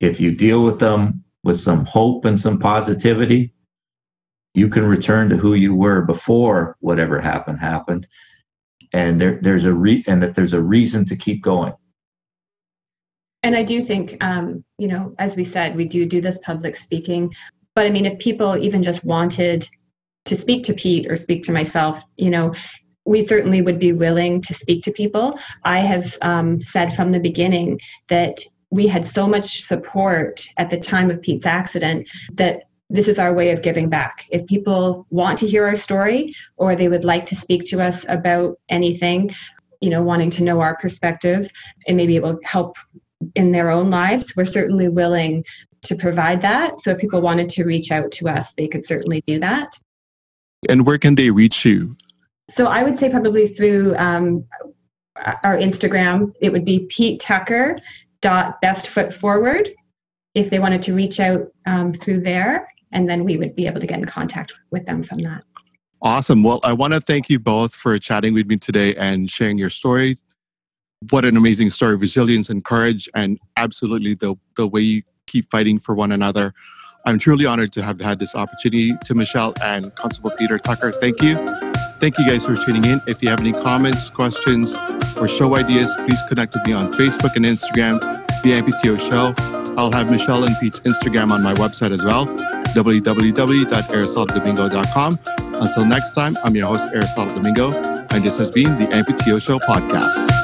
[0.00, 3.54] if you deal with them with some hope and some positivity,
[4.54, 8.06] you can return to who you were before whatever happened happened.
[8.92, 11.74] And there, there's a re- and that there's a reason to keep going.
[13.42, 16.74] And I do think, um, you know, as we said, we do do this public
[16.74, 17.32] speaking.
[17.74, 19.68] But I mean, if people even just wanted
[20.24, 22.54] to speak to Pete or speak to myself, you know,
[23.06, 25.38] we certainly would be willing to speak to people.
[25.64, 28.40] I have um, said from the beginning that
[28.70, 33.32] we had so much support at the time of Pete's accident that this is our
[33.32, 34.26] way of giving back.
[34.30, 38.04] If people want to hear our story or they would like to speak to us
[38.08, 39.30] about anything,
[39.80, 41.50] you know, wanting to know our perspective
[41.86, 42.76] and maybe it will help
[43.34, 45.44] in their own lives, we're certainly willing
[45.82, 46.80] to provide that.
[46.80, 49.72] So if people wanted to reach out to us, they could certainly do that.
[50.68, 51.96] And where can they reach you?
[52.48, 54.44] So I would say probably through um,
[55.42, 57.78] our Instagram, it would be Pete Tucker
[58.22, 59.70] dot best foot forward
[60.34, 62.68] if they wanted to reach out um, through there.
[62.92, 65.42] And then we would be able to get in contact with them from that.
[66.02, 66.42] Awesome.
[66.42, 69.70] Well i want to thank you both for chatting with me today and sharing your
[69.70, 70.18] story.
[71.10, 75.50] What an amazing story of resilience and courage and absolutely the, the way you keep
[75.50, 76.54] fighting for one another.
[77.06, 80.92] I'm truly honored to have had this opportunity to michelle and constable peter tucker.
[80.92, 81.65] Thank you
[82.00, 83.00] thank you guys for tuning in.
[83.06, 84.74] If you have any comments questions
[85.16, 88.00] or show ideas please connect with me on facebook and instagram
[88.42, 89.32] the amputee show.
[89.76, 95.18] I'll have michelle and pete's instagram on my website as well www.aristotle.domingo.com
[95.62, 99.58] until next time i'm your host aristotle domingo and this has been the amputee show
[99.58, 100.35] podcast